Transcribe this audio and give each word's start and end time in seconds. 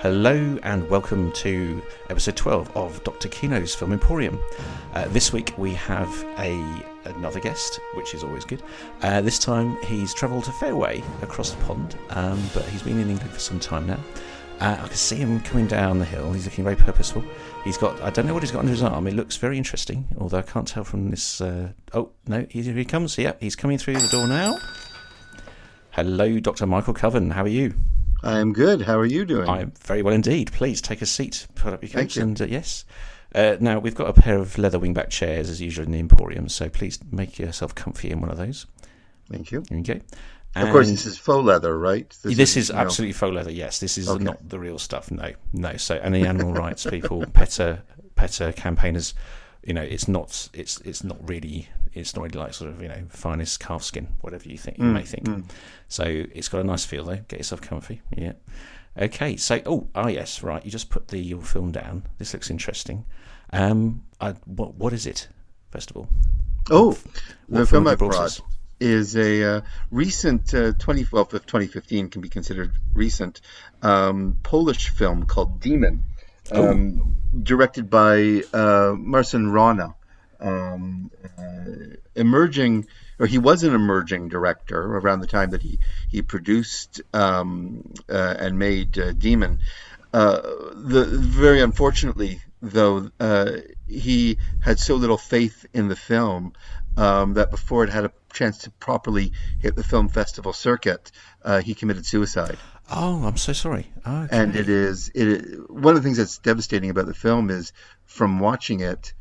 Hello 0.00 0.58
and 0.62 0.88
welcome 0.88 1.30
to 1.32 1.82
episode 2.08 2.34
12 2.34 2.74
of 2.74 3.04
Dr. 3.04 3.28
Kino's 3.28 3.74
Film 3.74 3.92
Emporium. 3.92 4.40
Uh, 4.94 5.06
this 5.08 5.30
week 5.30 5.52
we 5.58 5.74
have 5.74 6.08
a 6.38 6.58
another 7.04 7.38
guest, 7.38 7.78
which 7.92 8.14
is 8.14 8.24
always 8.24 8.46
good. 8.46 8.62
Uh, 9.02 9.20
this 9.20 9.38
time 9.38 9.76
he's 9.82 10.14
travelled 10.14 10.48
a 10.48 10.52
fair 10.52 10.74
way 10.74 11.04
across 11.20 11.50
the 11.50 11.62
pond, 11.64 11.98
um, 12.08 12.42
but 12.54 12.64
he's 12.70 12.82
been 12.82 12.98
in 12.98 13.10
England 13.10 13.30
for 13.30 13.40
some 13.40 13.60
time 13.60 13.86
now. 13.86 14.00
Uh, 14.58 14.78
I 14.80 14.86
can 14.86 14.96
see 14.96 15.16
him 15.16 15.38
coming 15.40 15.66
down 15.66 15.98
the 15.98 16.06
hill. 16.06 16.32
He's 16.32 16.46
looking 16.46 16.64
very 16.64 16.76
purposeful. 16.76 17.22
He's 17.62 17.76
got, 17.76 18.00
I 18.00 18.08
don't 18.08 18.26
know 18.26 18.32
what 18.32 18.42
he's 18.42 18.52
got 18.52 18.60
under 18.60 18.70
his 18.70 18.82
arm. 18.82 19.06
It 19.06 19.12
looks 19.12 19.36
very 19.36 19.58
interesting, 19.58 20.08
although 20.18 20.38
I 20.38 20.42
can't 20.42 20.66
tell 20.66 20.82
from 20.82 21.10
this. 21.10 21.42
Uh, 21.42 21.72
oh, 21.92 22.08
no, 22.26 22.46
here 22.48 22.72
he 22.72 22.86
comes. 22.86 23.18
Yeah, 23.18 23.34
he's 23.38 23.54
coming 23.54 23.76
through 23.76 23.98
the 23.98 24.08
door 24.08 24.26
now. 24.26 24.56
Hello, 25.90 26.40
Dr. 26.40 26.66
Michael 26.66 26.94
Koven. 26.94 27.32
How 27.32 27.42
are 27.42 27.48
you? 27.48 27.74
I'm 28.22 28.52
good. 28.52 28.82
How 28.82 28.98
are 28.98 29.06
you 29.06 29.24
doing? 29.24 29.48
I'm 29.48 29.72
very 29.82 30.02
well 30.02 30.14
indeed. 30.14 30.52
Please 30.52 30.80
take 30.80 31.02
a 31.02 31.06
seat, 31.06 31.46
put 31.54 31.72
up 31.72 31.82
your 31.82 31.90
coats, 31.90 32.16
you. 32.16 32.22
and 32.22 32.40
uh, 32.40 32.46
yes. 32.46 32.84
Uh, 33.34 33.56
now 33.60 33.78
we've 33.78 33.94
got 33.94 34.08
a 34.08 34.20
pair 34.20 34.38
of 34.38 34.58
leather 34.58 34.78
wingback 34.78 35.08
chairs 35.08 35.48
as 35.48 35.60
usual 35.60 35.84
in 35.86 35.92
the 35.92 36.00
Emporium, 36.00 36.48
so 36.48 36.68
please 36.68 36.98
make 37.12 37.38
yourself 37.38 37.74
comfy 37.74 38.10
in 38.10 38.20
one 38.20 38.30
of 38.30 38.36
those. 38.36 38.66
Thank 39.30 39.52
you. 39.52 39.62
Okay. 39.72 40.00
of 40.56 40.70
course, 40.70 40.88
this 40.90 41.06
is 41.06 41.16
faux 41.16 41.44
leather, 41.44 41.78
right? 41.78 42.12
this 42.24 42.56
is 42.56 42.68
you 42.68 42.74
know- 42.74 42.80
absolutely 42.80 43.12
faux 43.12 43.32
leather. 43.32 43.52
Yes, 43.52 43.78
this 43.78 43.96
is 43.96 44.08
Okay. 44.08 44.24
not 44.24 44.48
the 44.48 44.58
real 44.58 44.78
stuff. 44.78 45.10
No, 45.10 45.32
no. 45.52 45.76
So 45.76 45.96
any 45.96 46.26
animal 46.26 46.52
rights 46.52 46.84
people, 46.86 47.24
PETA, 47.34 47.82
PETA 48.16 48.52
campaigners, 48.56 49.14
you 49.64 49.74
know, 49.74 49.82
it's 49.82 50.08
not. 50.08 50.48
It's 50.54 50.80
it's 50.82 51.04
not 51.04 51.16
really. 51.28 51.68
It's 51.92 52.14
not 52.14 52.22
really 52.22 52.38
like 52.38 52.54
sort 52.54 52.70
of 52.70 52.80
you 52.82 52.88
know 52.88 53.02
finest 53.08 53.60
calf 53.60 53.82
skin, 53.82 54.08
whatever 54.20 54.48
you 54.48 54.56
think 54.58 54.78
you 54.78 54.84
Mm, 54.84 54.92
may 54.92 55.02
think. 55.02 55.28
So 55.88 56.04
it's 56.04 56.48
got 56.48 56.60
a 56.60 56.64
nice 56.64 56.84
feel 56.84 57.04
though. 57.04 57.18
Get 57.28 57.40
yourself 57.40 57.60
comfy. 57.60 58.00
Yeah. 58.16 58.32
Okay. 58.98 59.36
So 59.36 59.60
oh 59.66 59.88
ah 59.94 60.08
yes 60.08 60.42
right. 60.42 60.64
You 60.64 60.70
just 60.70 60.90
put 60.90 61.08
the 61.08 61.18
your 61.18 61.42
film 61.42 61.72
down. 61.72 62.04
This 62.18 62.32
looks 62.32 62.50
interesting. 62.50 63.04
Um, 63.52 64.04
I, 64.20 64.32
what 64.46 64.74
what 64.74 64.92
is 64.92 65.06
it? 65.06 65.28
First 65.70 65.90
of 65.90 65.96
all, 65.96 66.08
Oh, 66.70 66.90
what 67.48 67.60
the 67.60 67.66
film 67.66 67.86
I 67.86 67.94
brought 67.96 68.40
is 68.78 69.16
a 69.16 69.44
uh, 69.56 69.60
recent 69.90 70.54
uh, 70.54 70.72
20, 70.78 71.06
well, 71.12 71.26
2015 71.26 72.08
can 72.08 72.22
be 72.22 72.28
considered 72.28 72.72
recent, 72.94 73.40
um, 73.82 74.38
Polish 74.42 74.88
film 74.88 75.24
called 75.26 75.60
Demon, 75.60 76.02
um, 76.52 77.16
directed 77.42 77.90
by 77.90 78.42
uh, 78.52 78.94
Marcin 78.96 79.50
Wrona. 79.50 79.94
Um, 80.40 81.10
uh, 81.38 81.96
emerging, 82.14 82.86
or 83.18 83.26
he 83.26 83.38
was 83.38 83.62
an 83.62 83.74
emerging 83.74 84.28
director 84.28 84.80
around 84.80 85.20
the 85.20 85.26
time 85.26 85.50
that 85.50 85.62
he 85.62 85.78
he 86.08 86.22
produced 86.22 87.02
um, 87.12 87.92
uh, 88.08 88.34
and 88.38 88.58
made 88.58 88.98
uh, 88.98 89.12
Demon. 89.12 89.58
Uh, 90.12 90.40
the 90.74 91.04
very 91.04 91.60
unfortunately, 91.60 92.40
though, 92.60 93.10
uh, 93.20 93.52
he 93.86 94.38
had 94.60 94.78
so 94.78 94.96
little 94.96 95.18
faith 95.18 95.66
in 95.72 95.88
the 95.88 95.96
film 95.96 96.52
um, 96.96 97.34
that 97.34 97.50
before 97.50 97.84
it 97.84 97.90
had 97.90 98.04
a 98.04 98.12
chance 98.32 98.58
to 98.58 98.70
properly 98.70 99.32
hit 99.60 99.76
the 99.76 99.84
film 99.84 100.08
festival 100.08 100.52
circuit, 100.52 101.12
he 101.62 101.74
committed 101.74 102.04
suicide. 102.06 102.56
Oh, 102.92 103.24
I'm 103.24 103.36
so 103.36 103.52
sorry. 103.52 103.86
Okay. 104.06 104.28
And 104.36 104.56
it 104.56 104.68
is 104.68 105.10
it 105.14 105.70
one 105.70 105.96
of 105.96 106.02
the 106.02 106.06
things 106.06 106.16
that's 106.18 106.38
devastating 106.38 106.90
about 106.90 107.06
the 107.06 107.14
film 107.14 107.50
is 107.50 107.72
from 108.04 108.40
watching 108.40 108.80
it, 108.80 109.12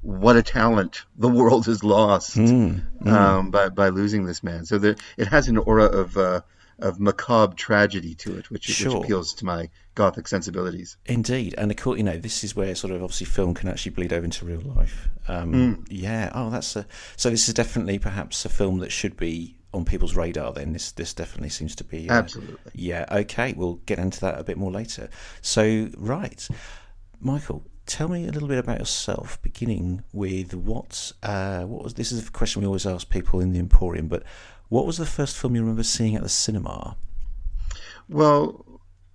what 0.00 0.36
a 0.36 0.42
talent 0.42 1.04
the 1.16 1.28
world 1.28 1.66
has 1.66 1.84
lost 1.84 2.36
Mm, 2.36 3.06
um, 3.06 3.50
by 3.50 3.68
by 3.68 3.88
losing 3.90 4.24
this 4.26 4.42
man. 4.42 4.64
So 4.66 4.78
there, 4.78 4.96
it 5.16 5.28
has 5.28 5.48
an 5.48 5.58
aura 5.58 5.84
of 5.84 6.16
uh, 6.16 6.40
of 6.78 6.98
macabre 6.98 7.54
tragedy 7.54 8.14
to 8.16 8.36
it, 8.38 8.50
which, 8.50 8.64
Sure. 8.64 8.94
which 8.96 9.04
appeals 9.04 9.34
to 9.34 9.44
my 9.44 9.68
gothic 9.94 10.26
sensibilities. 10.26 10.96
Indeed, 11.06 11.54
and 11.56 11.70
of 11.70 11.76
course, 11.76 11.98
you 11.98 12.02
know, 12.02 12.16
this 12.16 12.42
is 12.42 12.56
where 12.56 12.74
sort 12.74 12.92
of 12.92 13.02
obviously 13.04 13.26
film 13.26 13.54
can 13.54 13.68
actually 13.68 13.92
bleed 13.92 14.12
over 14.12 14.24
into 14.24 14.44
real 14.44 14.60
life. 14.62 15.08
Um, 15.28 15.52
Mm. 15.52 15.86
Yeah. 15.88 16.32
Oh, 16.34 16.50
that's 16.50 16.74
a. 16.74 16.84
So 17.16 17.30
this 17.30 17.46
is 17.46 17.54
definitely 17.54 18.00
perhaps 18.00 18.44
a 18.44 18.48
film 18.48 18.78
that 18.80 18.90
should 18.90 19.16
be 19.16 19.54
on 19.74 19.84
people's 19.84 20.16
radar. 20.16 20.52
Then 20.52 20.72
this 20.72 20.92
this 20.92 21.14
definitely 21.14 21.50
seems 21.50 21.74
to 21.76 21.84
be. 21.84 22.08
uh, 22.08 22.14
Absolutely. 22.14 22.72
Yeah. 22.74 23.04
Okay. 23.10 23.52
We'll 23.54 23.76
get 23.86 23.98
into 23.98 24.20
that 24.20 24.38
a 24.38 24.44
bit 24.44 24.56
more 24.56 24.70
later. 24.70 25.08
So 25.40 25.88
right, 25.96 26.46
Michael. 27.20 27.64
Tell 27.84 28.06
me 28.06 28.28
a 28.28 28.30
little 28.30 28.46
bit 28.46 28.58
about 28.58 28.78
yourself, 28.78 29.42
beginning 29.42 30.04
with 30.12 30.54
what 30.54 31.10
uh, 31.24 31.62
what 31.64 31.82
was 31.82 31.94
this 31.94 32.12
is 32.12 32.28
a 32.28 32.30
question 32.30 32.62
we 32.62 32.66
always 32.66 32.86
ask 32.86 33.10
people 33.10 33.40
in 33.40 33.52
the 33.52 33.58
Emporium, 33.58 34.06
but 34.06 34.22
what 34.68 34.86
was 34.86 34.98
the 34.98 35.04
first 35.04 35.36
film 35.36 35.56
you 35.56 35.62
remember 35.62 35.82
seeing 35.82 36.14
at 36.14 36.22
the 36.22 36.28
cinema? 36.28 36.96
Well, 38.08 38.64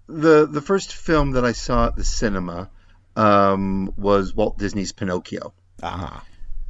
the 0.07 0.45
the 0.45 0.61
first 0.61 0.93
film 0.93 1.31
that 1.31 1.45
I 1.45 1.53
saw 1.53 1.87
at 1.87 1.95
the 1.95 2.03
cinema 2.03 2.69
um, 3.15 3.93
was 3.97 4.35
Walt 4.35 4.57
Disney's 4.57 4.91
Pinocchio. 4.91 5.53
Ah, 5.81 6.23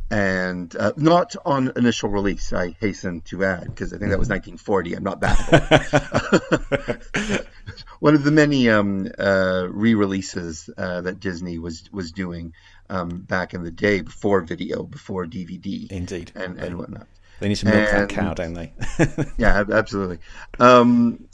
and 0.09 0.73
uh, 0.75 0.93
not 0.95 1.35
on 1.45 1.71
initial 1.75 2.09
release. 2.09 2.53
I 2.53 2.75
hasten 2.79 3.21
to 3.21 3.43
add 3.43 3.65
because 3.65 3.93
I 3.93 3.97
think 3.97 4.11
that 4.11 4.19
was 4.19 4.29
1940. 4.29 4.95
I'm 4.95 5.03
not 5.03 5.21
that 5.21 6.99
old. 7.21 7.47
One 7.99 8.15
of 8.15 8.23
the 8.23 8.31
many 8.31 8.69
um, 8.69 9.09
uh, 9.17 9.67
re-releases 9.69 10.69
uh, 10.77 11.01
that 11.01 11.19
Disney 11.19 11.57
was 11.57 11.89
was 11.91 12.11
doing 12.11 12.53
um, 12.89 13.21
back 13.21 13.53
in 13.53 13.63
the 13.63 13.71
day 13.71 14.01
before 14.01 14.41
video, 14.41 14.83
before 14.83 15.25
DVD, 15.25 15.91
indeed. 15.91 16.31
and 16.35 16.57
and 16.57 16.77
whatnot. 16.77 17.07
They 17.39 17.49
need 17.49 17.55
to 17.55 17.65
milk 17.65 17.91
that 17.91 18.09
cow, 18.09 18.33
don't 18.33 18.53
they? 18.53 18.73
Yeah, 19.37 19.63
absolutely. 19.71 20.19
Um, 20.59 21.27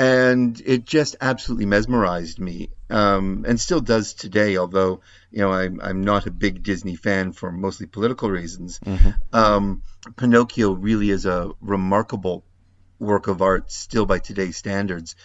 and 0.00 0.62
it 0.64 0.86
just 0.86 1.16
absolutely 1.20 1.66
mesmerized 1.66 2.38
me, 2.38 2.70
um, 2.88 3.44
and 3.46 3.60
still 3.60 3.82
does 3.82 4.14
today. 4.14 4.56
Although 4.56 5.02
you 5.30 5.40
know 5.40 5.52
I'm 5.52 5.78
I'm 5.82 6.00
not 6.00 6.26
a 6.26 6.30
big 6.30 6.62
Disney 6.62 6.96
fan 6.96 7.32
for 7.32 7.52
mostly 7.52 7.86
political 7.86 8.30
reasons. 8.30 8.80
Um, 9.34 9.82
Pinocchio 10.16 10.72
really 10.72 11.10
is 11.10 11.26
a 11.26 11.50
remarkable 11.60 12.44
work 12.98 13.28
of 13.28 13.42
art 13.42 13.70
still 13.70 14.06
by 14.06 14.20
today's 14.20 14.56
standards. 14.56 15.16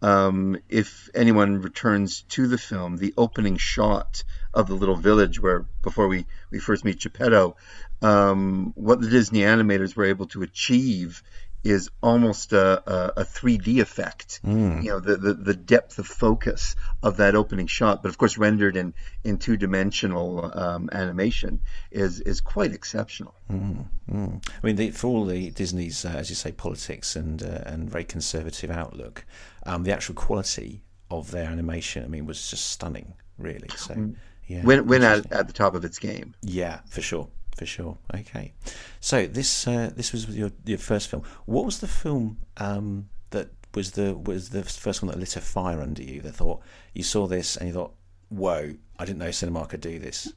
Um, 0.00 0.56
if 0.70 1.10
anyone 1.14 1.60
returns 1.60 2.22
to 2.30 2.48
the 2.48 2.58
film, 2.58 2.96
the 2.96 3.12
opening 3.18 3.58
shot 3.58 4.24
of 4.54 4.66
the 4.66 4.74
little 4.74 4.96
village 4.96 5.40
where 5.40 5.66
before 5.82 6.08
we, 6.08 6.26
we 6.50 6.58
first 6.58 6.84
meet 6.84 6.98
Geppetto, 6.98 7.56
um, 8.00 8.72
what 8.74 9.00
the 9.00 9.08
Disney 9.08 9.40
animators 9.40 9.94
were 9.94 10.06
able 10.06 10.26
to 10.28 10.42
achieve 10.42 11.22
is 11.64 11.90
almost 12.02 12.52
a, 12.52 12.82
a, 12.90 13.20
a 13.20 13.24
3D 13.24 13.80
effect. 13.80 14.40
You 14.82 14.90
know, 14.90 15.00
the, 15.00 15.16
the, 15.16 15.34
the 15.34 15.54
depth 15.54 15.98
of 15.98 16.06
focus 16.06 16.74
of 17.02 17.16
that 17.18 17.34
opening 17.34 17.66
shot, 17.68 18.02
but 18.02 18.08
of 18.08 18.18
course 18.18 18.36
rendered 18.36 18.76
in, 18.76 18.94
in 19.22 19.38
two 19.38 19.56
dimensional 19.56 20.50
um, 20.58 20.90
animation 20.92 21.60
is, 21.90 22.20
is 22.20 22.40
quite 22.40 22.72
exceptional. 22.72 23.34
Mm. 23.50 23.86
I 24.12 24.66
mean, 24.66 24.76
the, 24.76 24.90
for 24.90 25.06
all 25.08 25.24
the 25.24 25.50
Disney's, 25.50 26.04
uh, 26.04 26.08
as 26.16 26.30
you 26.30 26.36
say, 26.36 26.52
politics 26.52 27.14
and 27.16 27.42
uh, 27.42 27.62
and 27.66 27.88
very 27.90 28.04
conservative 28.04 28.70
outlook, 28.70 29.24
um, 29.66 29.84
the 29.84 29.92
actual 29.92 30.14
quality 30.14 30.82
of 31.10 31.30
their 31.30 31.44
animation, 31.48 32.04
I 32.04 32.08
mean, 32.08 32.26
was 32.26 32.50
just 32.50 32.70
stunning, 32.70 33.14
really. 33.38 33.68
So, 33.76 34.14
yeah, 34.46 34.62
When, 34.64 34.86
when 34.86 35.02
at, 35.02 35.30
at 35.30 35.46
the 35.46 35.52
top 35.52 35.74
of 35.74 35.84
its 35.84 35.98
game. 35.98 36.34
yeah, 36.42 36.80
for 36.88 37.02
sure, 37.02 37.28
for 37.56 37.66
sure. 37.66 37.98
Okay, 38.14 38.52
so 39.00 39.26
this 39.26 39.66
uh, 39.66 39.90
this 39.94 40.12
was 40.12 40.28
your 40.28 40.52
your 40.64 40.78
first 40.78 41.08
film. 41.08 41.22
What 41.46 41.64
was 41.64 41.80
the 41.80 41.88
film 41.88 42.38
um, 42.56 43.08
that 43.30 43.50
was 43.74 43.92
the 43.92 44.14
was 44.14 44.50
the 44.50 44.62
first 44.62 45.02
one 45.02 45.10
that 45.10 45.18
lit 45.18 45.36
a 45.36 45.40
fire 45.40 45.80
under 45.80 46.02
you? 46.02 46.20
That 46.20 46.34
thought 46.34 46.60
you 46.94 47.02
saw 47.02 47.26
this 47.26 47.56
and 47.56 47.68
you 47.68 47.74
thought, 47.74 47.94
"Whoa, 48.28 48.74
I 48.98 49.04
didn't 49.04 49.18
know 49.18 49.30
cinema 49.30 49.66
could 49.66 49.80
do 49.80 49.98
this." 49.98 50.32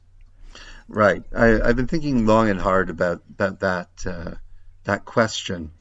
Right. 0.88 1.22
I, 1.36 1.60
I've 1.60 1.76
been 1.76 1.88
thinking 1.88 2.26
long 2.26 2.48
and 2.48 2.60
hard 2.60 2.90
about 2.90 3.22
about 3.30 3.60
that 3.60 3.88
uh, 4.06 4.34
that 4.84 5.04
question, 5.04 5.72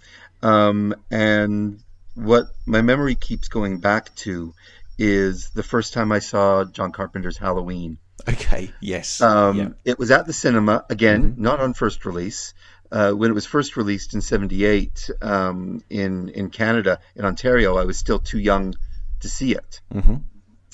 um, 0.42 0.96
and 1.12 1.80
what 2.16 2.48
my 2.66 2.82
memory 2.82 3.16
keeps 3.16 3.48
going 3.50 3.80
back 3.80 4.16
to 4.16 4.54
is 4.98 5.50
the 5.50 5.64
first 5.64 5.94
time 5.94 6.12
I 6.12 6.20
saw 6.20 6.64
John 6.64 6.92
Carpenter's 6.92 7.38
Halloween. 7.38 7.98
Okay, 8.28 8.72
yes, 8.80 9.22
Um, 9.22 9.58
yeah, 9.58 9.70
It 9.86 10.00
was 10.00 10.12
at 10.12 10.26
the 10.26 10.34
cinema 10.34 10.86
again, 10.90 11.36
not 11.38 11.60
on 11.60 11.74
first 11.74 12.06
release. 12.06 12.54
Uh, 12.92 13.12
when 13.12 13.32
it 13.32 13.34
was 13.34 13.46
first 13.46 13.78
released 13.78 14.14
in 14.14 14.22
'78 14.22 15.10
um, 15.22 15.84
in 15.90 16.30
in 16.30 16.50
Canada, 16.50 17.00
in 17.16 17.26
Ontario, 17.26 17.78
I 17.78 17.84
was 17.86 17.98
still 17.98 18.20
too 18.20 18.40
young 18.40 18.76
to 19.22 19.30
see 19.30 19.54
it 19.54 19.82
hmm 19.92 20.16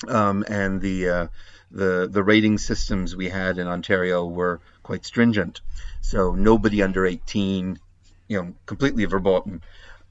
um, 0.07 0.43
and 0.47 0.81
the 0.81 1.09
uh, 1.09 1.27
the 1.71 2.07
the 2.11 2.23
rating 2.23 2.57
systems 2.57 3.15
we 3.15 3.29
had 3.29 3.57
in 3.57 3.67
Ontario 3.67 4.25
were 4.25 4.61
quite 4.83 5.05
stringent. 5.05 5.61
So 6.01 6.33
nobody 6.33 6.81
under 6.81 7.05
18, 7.05 7.79
you 8.27 8.41
know, 8.41 8.53
completely 8.65 9.05
verboten. 9.05 9.61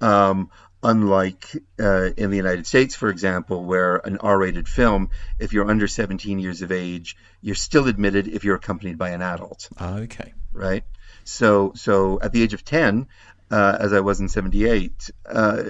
Um, 0.00 0.50
unlike 0.82 1.44
uh, 1.78 2.10
in 2.16 2.30
the 2.30 2.36
United 2.36 2.66
States, 2.66 2.94
for 2.94 3.08
example, 3.08 3.64
where 3.64 3.96
an 3.96 4.18
R-rated 4.18 4.68
film, 4.68 5.10
if 5.38 5.52
you're 5.52 5.68
under 5.68 5.86
17 5.86 6.38
years 6.38 6.62
of 6.62 6.72
age, 6.72 7.16
you're 7.42 7.54
still 7.54 7.86
admitted 7.86 8.28
if 8.28 8.44
you're 8.44 8.56
accompanied 8.56 8.96
by 8.98 9.10
an 9.10 9.22
adult 9.22 9.68
okay. 9.80 10.32
right? 10.52 10.84
So, 11.24 11.72
so 11.76 12.18
at 12.20 12.32
the 12.32 12.42
age 12.42 12.54
of 12.54 12.64
10, 12.64 13.06
uh, 13.50 13.76
as 13.80 13.92
I 13.92 14.00
was 14.00 14.20
in 14.20 14.28
'78, 14.28 15.10
uh, 15.26 15.62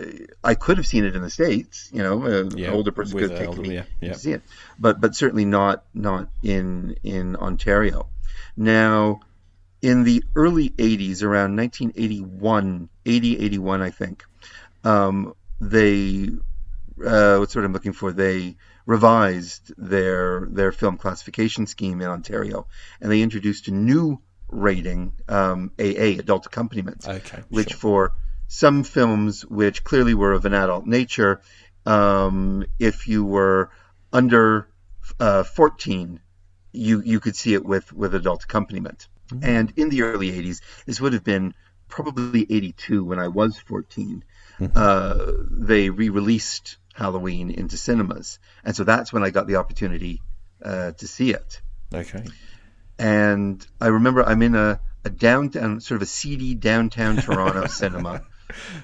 I 0.44 0.54
could 0.54 0.76
have 0.76 0.86
seen 0.86 1.04
it 1.04 1.16
in 1.16 1.22
the 1.22 1.30
states. 1.30 1.88
You 1.92 2.02
know, 2.02 2.22
uh, 2.24 2.50
Yeah, 2.54 2.68
an 2.68 2.74
older 2.74 2.92
person 2.92 3.18
could 3.18 3.30
have 3.30 3.38
a 3.38 3.38
taken 3.38 3.58
older- 3.58 3.62
me 3.62 3.74
yeah, 3.76 3.84
yeah. 4.00 4.12
to 4.12 4.18
see 4.18 4.32
it, 4.32 4.42
but 4.78 5.00
but 5.00 5.16
certainly 5.16 5.46
not 5.46 5.84
not 5.94 6.28
in 6.42 6.96
in 7.02 7.36
Ontario. 7.36 8.08
Now, 8.56 9.20
in 9.80 10.04
the 10.04 10.22
early 10.36 10.70
'80s, 10.70 11.22
around 11.22 11.56
1981, 11.56 12.90
80, 13.06 13.38
81, 13.38 13.80
I 13.80 13.90
think, 13.90 14.24
um, 14.84 15.34
they 15.60 16.28
uh, 17.04 17.36
what's 17.38 17.54
what 17.54 17.64
I'm 17.64 17.72
looking 17.72 17.92
for? 17.92 18.12
They 18.12 18.56
revised 18.86 19.72
their 19.76 20.46
their 20.50 20.72
film 20.72 20.96
classification 20.96 21.66
scheme 21.66 22.00
in 22.00 22.08
Ontario, 22.08 22.66
and 23.00 23.10
they 23.10 23.22
introduced 23.22 23.68
a 23.68 23.72
new 23.72 24.20
rating, 24.48 25.12
um, 25.28 25.70
AA, 25.78 26.18
adult 26.18 26.46
accompaniment, 26.46 27.06
Okay. 27.06 27.42
which 27.48 27.70
sure. 27.70 27.78
for 27.78 28.12
some 28.48 28.82
films 28.82 29.46
which 29.46 29.84
clearly 29.84 30.14
were 30.14 30.32
of 30.32 30.44
an 30.44 30.54
adult 30.54 30.86
nature, 30.86 31.40
um, 31.86 32.64
if 32.78 33.06
you 33.06 33.24
were 33.24 33.70
under 34.12 34.68
uh, 35.20 35.44
14, 35.44 36.20
you 36.72 37.00
you 37.02 37.20
could 37.20 37.36
see 37.36 37.54
it 37.54 37.64
with 37.64 37.92
with 37.92 38.14
adult 38.14 38.44
accompaniment. 38.44 39.08
Mm-hmm. 39.28 39.44
And 39.44 39.72
in 39.76 39.88
the 39.88 40.02
early 40.02 40.32
80s, 40.32 40.60
this 40.86 41.00
would 41.00 41.12
have 41.12 41.24
been 41.24 41.54
probably 41.88 42.42
82 42.50 43.04
when 43.04 43.18
I 43.18 43.28
was 43.28 43.58
14. 43.58 44.24
Mm-hmm. 44.60 44.76
Uh, 44.76 45.32
they 45.50 45.88
re-released 45.90 46.76
Halloween 46.94 47.50
into 47.50 47.76
cinemas, 47.78 48.38
and 48.64 48.76
so 48.76 48.84
that's 48.84 49.12
when 49.12 49.22
I 49.22 49.30
got 49.30 49.46
the 49.46 49.56
opportunity 49.56 50.20
uh, 50.62 50.92
to 50.92 51.06
see 51.08 51.30
it 51.32 51.62
Okay. 51.94 52.22
and 52.98 53.66
I 53.80 53.86
remember 53.86 54.22
I'm 54.22 54.42
in 54.42 54.54
a, 54.54 54.78
a 55.04 55.10
downtown, 55.10 55.80
sort 55.80 55.96
of 55.96 56.02
a 56.02 56.06
seedy 56.06 56.54
downtown 56.54 57.16
Toronto 57.22 57.66
cinema 57.68 58.22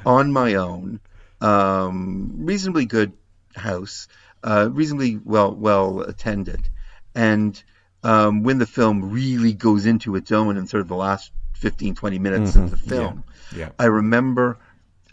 on 0.07 0.33
my 0.33 0.55
own, 0.55 1.01
um, 1.43 2.33
reasonably 2.47 2.87
good 2.87 3.13
house, 3.55 4.09
uh, 4.43 4.69
reasonably 4.73 5.21
well 5.23 5.55
well 5.55 6.01
attended, 6.01 6.69
and 7.15 7.63
um, 8.03 8.43
when 8.43 8.59
the 8.59 8.67
film 8.67 9.11
really 9.11 9.53
goes 9.53 9.85
into 9.85 10.17
its 10.17 10.33
own 10.33 10.57
in 10.57 10.67
sort 10.67 10.81
of 10.81 10.89
the 10.89 10.97
last 10.97 11.33
15, 11.55 11.95
20 11.95 12.19
minutes 12.19 12.55
of 12.57 12.71
the 12.71 12.77
film, 12.77 13.25
Yeah. 13.55 13.71
I 13.79 13.87
remember 13.87 14.59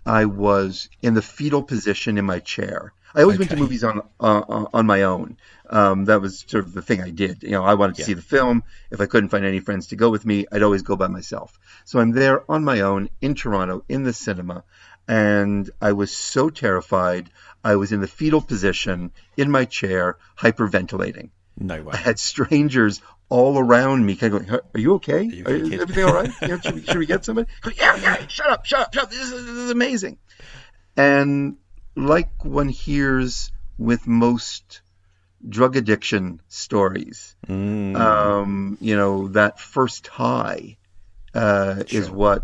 I 0.05 0.25
was 0.25 0.89
in 1.01 1.13
the 1.13 1.21
fetal 1.21 1.63
position 1.63 2.17
in 2.17 2.25
my 2.25 2.39
chair. 2.39 2.93
I 3.15 3.21
always 3.21 3.37
went 3.37 3.51
to 3.51 3.57
movies 3.57 3.83
on 3.83 4.01
uh, 4.19 4.65
on 4.73 4.85
my 4.87 5.03
own. 5.03 5.37
Um, 5.69 6.05
that 6.05 6.19
was 6.19 6.43
sort 6.47 6.65
of 6.65 6.73
the 6.73 6.81
thing 6.81 7.01
I 7.01 7.11
did. 7.11 7.43
You 7.43 7.51
know, 7.51 7.63
I 7.63 7.75
wanted 7.75 7.95
to 7.95 8.01
Yeah. 8.01 8.07
see 8.07 8.13
the 8.13 8.21
film. 8.23 8.63
If 8.91 8.99
I 9.01 9.05
couldn't 9.05 9.29
find 9.29 9.45
any 9.45 9.59
friends 9.59 9.87
to 9.87 9.95
go 9.95 10.09
with 10.09 10.25
me, 10.25 10.45
I'd 10.51 10.63
always 10.63 10.81
go 10.81 10.95
by 10.95 11.07
myself. 11.07 11.57
So 11.85 11.99
I'm 11.99 12.11
there 12.11 12.43
on 12.51 12.63
my 12.63 12.81
own 12.81 13.09
in 13.21 13.35
Toronto 13.35 13.83
in 13.87 14.03
the 14.03 14.13
cinema, 14.13 14.63
and 15.07 15.69
I 15.79 15.91
was 15.93 16.11
so 16.11 16.49
terrified. 16.49 17.29
I 17.63 17.75
was 17.75 17.91
in 17.91 18.01
the 18.01 18.07
fetal 18.07 18.41
position 18.41 19.11
in 19.37 19.51
my 19.51 19.65
chair, 19.65 20.17
hyperventilating. 20.37 21.29
No 21.57 21.81
way. 21.83 21.93
I 21.93 21.97
had 21.97 22.19
strangers 22.19 23.01
all 23.29 23.57
around 23.57 24.05
me, 24.05 24.15
kind 24.15 24.33
of 24.33 24.45
going, 24.47 24.59
"Are 24.73 24.79
you 24.79 24.93
okay? 24.95 25.23
you 25.23 25.45
Are- 25.45 25.49
okay, 25.51 25.75
is 25.75 25.81
everything 25.81 26.03
all 26.05 26.13
right? 26.13 26.29
You 26.41 26.47
know, 26.49 26.59
should, 26.59 26.75
we, 26.75 26.83
should 26.83 26.97
we 26.97 27.05
get 27.05 27.25
somebody?" 27.25 27.47
Go, 27.61 27.71
yeah, 27.77 27.95
yeah. 27.97 28.27
Shut 28.27 28.49
up, 28.49 28.65
shut 28.65 28.79
up, 28.81 28.93
shut 28.93 29.03
up. 29.05 29.09
This 29.11 29.21
is, 29.21 29.31
this 29.31 29.55
is 29.55 29.71
amazing. 29.71 30.17
And 30.97 31.57
like 31.95 32.43
one 32.45 32.69
hears 32.69 33.51
with 33.77 34.07
most 34.07 34.81
drug 35.47 35.75
addiction 35.75 36.41
stories, 36.47 37.35
Mm, 37.47 37.95
um, 37.97 38.77
you 38.79 38.95
know, 38.95 39.27
that 39.29 39.59
first 39.59 40.07
high 40.07 40.77
uh, 41.33 41.83
is 41.89 42.09
what 42.09 42.43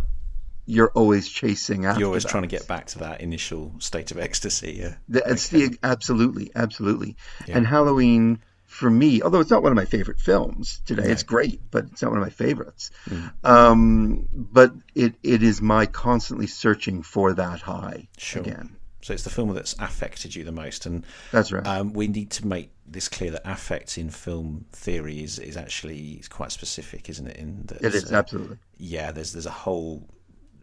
you're 0.66 0.92
always 0.92 1.28
chasing 1.30 1.86
after. 1.86 2.00
You're 2.02 2.08
always 2.10 2.24
that. 2.24 2.30
trying 2.30 2.44
to 2.44 2.48
get 2.48 2.68
back 2.68 2.88
to 2.88 3.00
that 3.00 3.22
initial 3.22 3.74
state 3.80 4.12
of 4.12 4.18
ecstasy. 4.20 4.78
Yeah. 4.80 4.96
That's 5.08 5.54
Okay. 5.54 5.68
the 5.70 5.78
absolutely, 5.84 6.52
absolutely. 6.56 7.16
Yeah. 7.48 7.58
And 7.58 7.68
Halloween 7.68 8.40
for 8.80 8.90
me, 8.90 9.22
although 9.22 9.42
it's 9.42 9.50
not 9.52 9.62
one 9.62 9.72
of 9.72 9.76
my 9.76 9.86
favorite 9.86 10.20
films 10.20 10.82
today, 10.86 11.12
it's 11.12 11.24
great, 11.24 11.60
but 11.70 11.86
it's 11.92 12.02
not 12.02 12.12
one 12.12 12.20
of 12.22 12.24
my 12.26 12.30
favorites. 12.32 12.92
Mm. 13.10 13.32
Um, 13.44 14.28
but 14.32 14.72
it, 14.96 15.16
it 15.22 15.44
is 15.44 15.62
my 15.62 15.86
constantly 15.86 16.48
searching 16.48 17.04
for 17.04 17.34
that 17.34 17.60
high 17.62 18.08
Sure. 18.18 18.42
again. 18.42 18.78
So 19.02 19.14
it's 19.14 19.24
the 19.24 19.30
film 19.30 19.54
that's 19.54 19.76
affected 19.80 20.36
you 20.36 20.44
the 20.44 20.52
most, 20.52 20.86
and 20.86 21.06
That's 21.32 21.52
right. 21.52 21.66
um, 21.68 21.94
we 21.94 22.08
need 22.08 22.32
to 22.32 22.48
make 22.48 22.72
this 22.86 23.08
clear 23.10 23.32
that 23.32 23.42
affect 23.46 23.98
in 23.98 24.10
film 24.10 24.66
theory 24.72 25.24
is, 25.24 25.40
is 25.40 25.56
actually 25.58 26.22
quite 26.30 26.52
specific, 26.52 27.10
isn't 27.10 27.28
it? 27.28 27.38
In 27.38 27.64
that, 27.68 27.82
it 27.82 27.96
is 27.96 28.12
uh, 28.12 28.16
absolutely. 28.16 28.58
yeah. 28.78 29.12
There's 29.12 29.32
there's 29.34 29.46
a 29.46 29.52
whole 29.52 30.08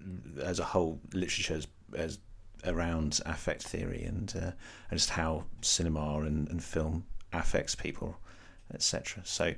there's 0.01 0.61
a 0.61 0.65
whole 0.65 1.01
literature 1.13 1.55
as, 1.55 1.67
as 1.95 2.19
around 2.67 3.21
affect 3.27 3.63
theory 3.63 4.05
and 4.05 4.33
uh, 4.37 4.51
and 4.91 4.99
just 4.99 5.11
how 5.11 5.45
cinema 5.63 6.21
and, 6.21 6.49
and 6.49 6.63
film 6.63 7.05
affects 7.41 7.75
people, 7.75 8.17
etc. 8.73 9.23
So 9.25 9.55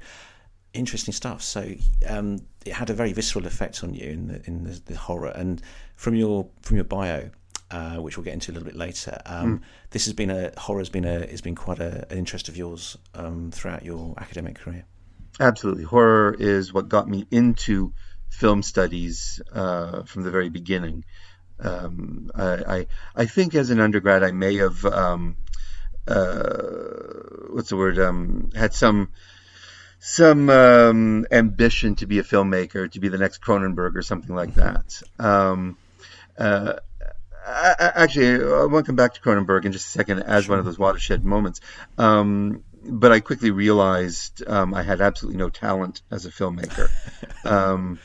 interesting 0.72 1.14
stuff. 1.14 1.42
So 1.42 1.74
um, 2.06 2.40
it 2.64 2.72
had 2.72 2.90
a 2.90 2.94
very 2.94 3.12
visceral 3.12 3.46
effect 3.46 3.82
on 3.82 3.94
you 3.94 4.08
in 4.08 4.28
the, 4.28 4.42
in 4.46 4.64
the, 4.64 4.80
the 4.86 4.96
horror. 4.96 5.32
And 5.34 5.62
from 5.96 6.14
your 6.14 6.48
from 6.62 6.76
your 6.76 6.84
bio, 6.84 7.30
uh, 7.70 7.96
which 7.96 8.16
we'll 8.16 8.24
get 8.24 8.34
into 8.34 8.50
a 8.50 8.54
little 8.54 8.66
bit 8.66 8.76
later, 8.76 9.20
um, 9.26 9.62
this 9.90 10.04
has 10.04 10.14
been 10.14 10.30
a 10.30 10.52
horror 10.58 10.80
has 10.80 10.90
been 10.90 11.04
a 11.04 11.26
has 11.26 11.40
been 11.40 11.54
quite 11.54 11.80
a, 11.80 12.06
an 12.10 12.18
interest 12.18 12.48
of 12.48 12.56
yours 12.56 12.96
um, 13.14 13.50
throughout 13.50 13.84
your 13.84 14.14
academic 14.18 14.56
career. 14.56 14.84
Absolutely. 15.40 15.84
Horror 15.84 16.34
is 16.38 16.72
what 16.72 16.88
got 16.88 17.08
me 17.08 17.26
into 17.30 17.92
film 18.28 18.62
studies 18.62 19.40
uh, 19.52 20.02
from 20.02 20.22
the 20.22 20.30
very 20.30 20.48
beginning. 20.48 21.04
Um, 21.60 22.30
I, 22.34 22.44
I, 22.44 22.86
I 23.16 23.26
think 23.26 23.54
as 23.54 23.70
an 23.70 23.80
undergrad, 23.80 24.22
I 24.22 24.30
may 24.30 24.56
have, 24.56 24.84
um, 24.84 25.36
what's 26.08 27.70
the 27.70 27.76
word, 27.76 27.98
um, 27.98 28.50
had 28.54 28.74
some 28.74 29.10
some 30.00 30.48
um, 30.48 31.26
ambition 31.30 31.96
to 31.96 32.06
be 32.06 32.18
a 32.18 32.22
filmmaker, 32.22 32.90
to 32.90 33.00
be 33.00 33.08
the 33.08 33.18
next 33.18 33.42
Cronenberg 33.42 33.96
or 33.96 34.02
something 34.02 34.34
like 34.34 34.54
that. 34.54 35.02
Um, 35.18 35.76
uh, 36.38 36.74
I, 37.44 37.92
actually, 37.96 38.44
I 38.44 38.64
want 38.66 38.84
to 38.84 38.90
come 38.90 38.96
back 38.96 39.14
to 39.14 39.20
Cronenberg 39.20 39.64
in 39.64 39.72
just 39.72 39.86
a 39.86 39.90
second 39.90 40.22
as 40.22 40.48
one 40.48 40.58
of 40.58 40.64
those 40.64 40.78
watershed 40.78 41.24
moments. 41.24 41.60
Um, 41.96 42.62
but 42.84 43.10
I 43.10 43.20
quickly 43.20 43.50
realized 43.50 44.44
um, 44.46 44.72
I 44.74 44.82
had 44.82 45.00
absolutely 45.00 45.38
no 45.38 45.48
talent 45.48 46.02
as 46.10 46.26
a 46.26 46.30
filmmaker. 46.30 46.88
um, 47.44 47.98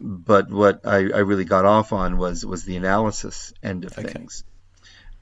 but 0.00 0.50
what 0.50 0.84
I, 0.84 0.96
I 0.96 1.20
really 1.20 1.44
got 1.44 1.64
off 1.64 1.92
on 1.92 2.18
was 2.18 2.44
was 2.44 2.64
the 2.64 2.76
analysis 2.76 3.52
end 3.62 3.84
of 3.84 3.96
Okay. 3.96 4.12
things, 4.12 4.44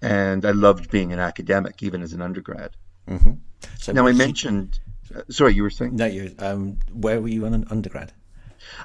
and 0.02 0.44
I 0.44 0.50
loved 0.52 0.90
being 0.90 1.12
an 1.12 1.18
academic, 1.18 1.82
even 1.82 2.02
as 2.02 2.12
an 2.12 2.22
undergrad. 2.22 2.70
hmm 3.08 3.32
So 3.78 3.92
Now 3.92 4.04
I 4.06 4.12
did 4.12 4.16
you- 4.18 4.26
mentioned. 4.26 4.80
uh, 5.14 5.22
sorry, 5.30 5.54
you 5.54 5.62
were 5.62 5.70
saying. 5.70 5.96
no, 5.96 6.06
you 6.06 6.34
um, 6.38 6.78
where 6.92 7.20
were 7.20 7.28
you 7.28 7.46
on 7.46 7.54
an 7.54 7.66
undergrad? 7.70 8.12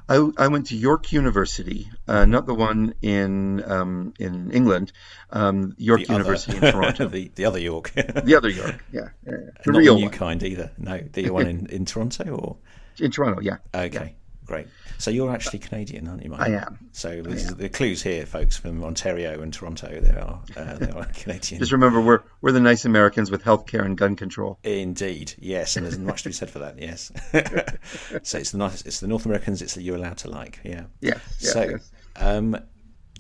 I, 0.07 0.29
I 0.38 0.47
went 0.47 0.67
to 0.67 0.75
York 0.77 1.12
University, 1.12 1.89
uh, 2.07 2.25
not 2.25 2.45
the 2.45 2.53
one 2.53 2.93
in 3.01 3.63
um, 3.65 4.13
in 4.19 4.51
England, 4.51 4.91
um, 5.31 5.74
York 5.77 6.05
The 6.05 6.13
University 6.13 6.57
other, 6.57 6.67
in 6.67 6.74
Toronto. 6.74 7.07
the 7.15 7.31
the 7.33 7.45
other 7.45 7.59
York, 7.59 7.91
the 7.95 8.35
other 8.35 8.50
York, 8.50 8.83
yeah, 8.91 9.09
yeah, 9.25 9.31
yeah. 9.31 9.38
the 9.65 9.71
not 9.71 9.79
real 9.79 9.93
the 9.95 10.00
new 10.01 10.05
one 10.07 10.13
kind 10.13 10.43
either. 10.43 10.71
No, 10.77 11.00
the 11.13 11.29
one 11.39 11.47
in, 11.47 11.65
in 11.67 11.85
Toronto 11.85 12.24
or 12.35 12.57
in 13.00 13.09
Toronto. 13.09 13.41
Yeah, 13.41 13.57
okay, 13.74 14.15
great. 14.51 14.67
So 14.98 15.10
you're 15.10 15.31
actually 15.31 15.60
Canadian, 15.60 16.08
aren't 16.08 16.24
you, 16.24 16.29
Mike? 16.29 16.41
I 16.41 16.50
am. 16.50 16.77
So 16.91 17.22
this 17.22 17.46
is 17.46 17.55
the 17.55 17.70
clues 17.70 18.03
here, 18.03 18.25
folks, 18.25 18.58
from 18.58 18.84
Ontario 18.84 19.41
and 19.41 19.51
Toronto. 19.53 20.00
They 20.00 20.12
are 20.12 20.41
uh, 20.55 20.74
they 20.75 20.89
are 20.96 21.05
Canadian. 21.05 21.60
Just 21.60 21.72
remember, 21.72 22.01
we're 22.01 22.22
we're 22.41 22.51
the 22.51 22.60
nice 22.60 22.86
Americans 22.86 23.31
with 23.31 23.43
healthcare 23.43 23.86
and 23.86 23.98
gun 23.98 24.15
control. 24.15 24.60
Indeed, 24.63 25.34
yes, 25.39 25.75
and 25.77 25.86
there's 25.86 25.98
much 25.98 26.24
to 26.24 26.29
be 26.29 26.34
said 26.34 26.50
for 26.50 26.60
that. 26.60 26.79
Yes. 26.79 27.12
so 28.24 28.38
it's 28.38 28.51
the 28.51 28.58
nice, 28.58 28.81
it's 28.84 29.00
the 29.00 29.08
North 29.08 29.25
Americans. 29.25 29.62
It's 29.62 29.75
the 29.75 29.81
you're 29.81 29.96
allowed 29.96 30.17
to 30.20 30.29
like. 30.29 30.60
Yeah. 30.63 30.84
Yeah, 31.00 31.15
yeah, 31.39 31.51
so, 31.51 31.62
yes. 31.63 31.91
um, 32.17 32.58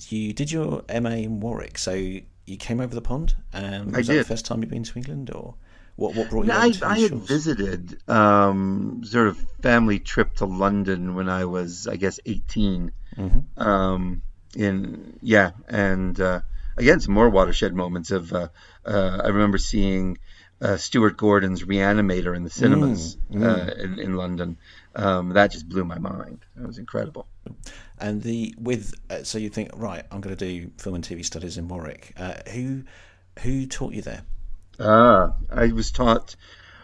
you 0.09 0.33
did 0.33 0.51
your 0.51 0.83
MA 0.89 1.09
in 1.09 1.39
Warwick. 1.39 1.77
So 1.77 1.93
you 1.93 2.57
came 2.57 2.79
over 2.79 2.93
the 2.93 3.01
pond. 3.01 3.35
Um, 3.53 3.93
I 3.93 3.99
was 3.99 4.07
that 4.07 4.13
the 4.13 4.19
did. 4.19 4.27
first 4.27 4.45
time 4.45 4.61
you've 4.61 4.69
been 4.69 4.83
to 4.83 4.97
England, 4.97 5.31
or 5.33 5.55
what? 6.01 6.15
What 6.15 6.29
brought 6.29 6.45
you? 6.45 6.51
I, 6.51 6.73
I 6.83 6.99
had 6.99 7.13
visited 7.13 7.97
um, 8.09 9.01
sort 9.05 9.27
of 9.27 9.37
family 9.61 9.99
trip 9.99 10.35
to 10.37 10.45
London 10.45 11.15
when 11.15 11.29
I 11.29 11.45
was, 11.45 11.87
I 11.87 11.95
guess, 11.95 12.19
18. 12.25 12.91
Mhm. 13.17 13.43
Um, 13.57 14.21
in 14.55 15.17
yeah, 15.21 15.51
and 15.67 16.19
uh, 16.19 16.41
again, 16.75 16.99
some 16.99 17.13
more 17.13 17.29
watershed 17.29 17.73
moments 17.73 18.11
of. 18.11 18.33
Uh, 18.33 18.47
uh, 18.85 19.21
I 19.23 19.27
remember 19.27 19.57
seeing 19.57 20.17
uh, 20.61 20.77
Stuart 20.77 21.17
Gordon's 21.17 21.63
Reanimator 21.63 22.35
in 22.35 22.43
the 22.43 22.49
cinemas 22.49 23.17
Mm, 23.31 23.43
Uh, 23.43 23.71
in, 23.83 23.99
in 23.99 24.15
London. 24.15 24.57
Um, 24.95 25.29
that 25.29 25.51
just 25.51 25.69
blew 25.69 25.85
my 25.85 25.99
mind. 25.99 26.39
That 26.55 26.67
was 26.67 26.77
incredible. 26.77 27.27
And 27.97 28.21
the 28.23 28.53
with 28.57 28.93
uh, 29.09 29.23
so 29.23 29.37
you 29.37 29.49
think 29.49 29.69
right, 29.75 30.03
I'm 30.11 30.19
going 30.21 30.35
to 30.35 30.45
do 30.45 30.71
film 30.77 30.95
and 30.95 31.03
TV 31.03 31.23
studies 31.23 31.57
in 31.57 31.67
Warwick. 31.67 32.13
Uh, 32.17 32.35
who 32.51 32.83
who 33.39 33.67
taught 33.67 33.93
you 33.93 34.01
there? 34.01 34.23
Ah, 34.81 35.33
I 35.49 35.71
was 35.71 35.91
taught. 35.91 36.35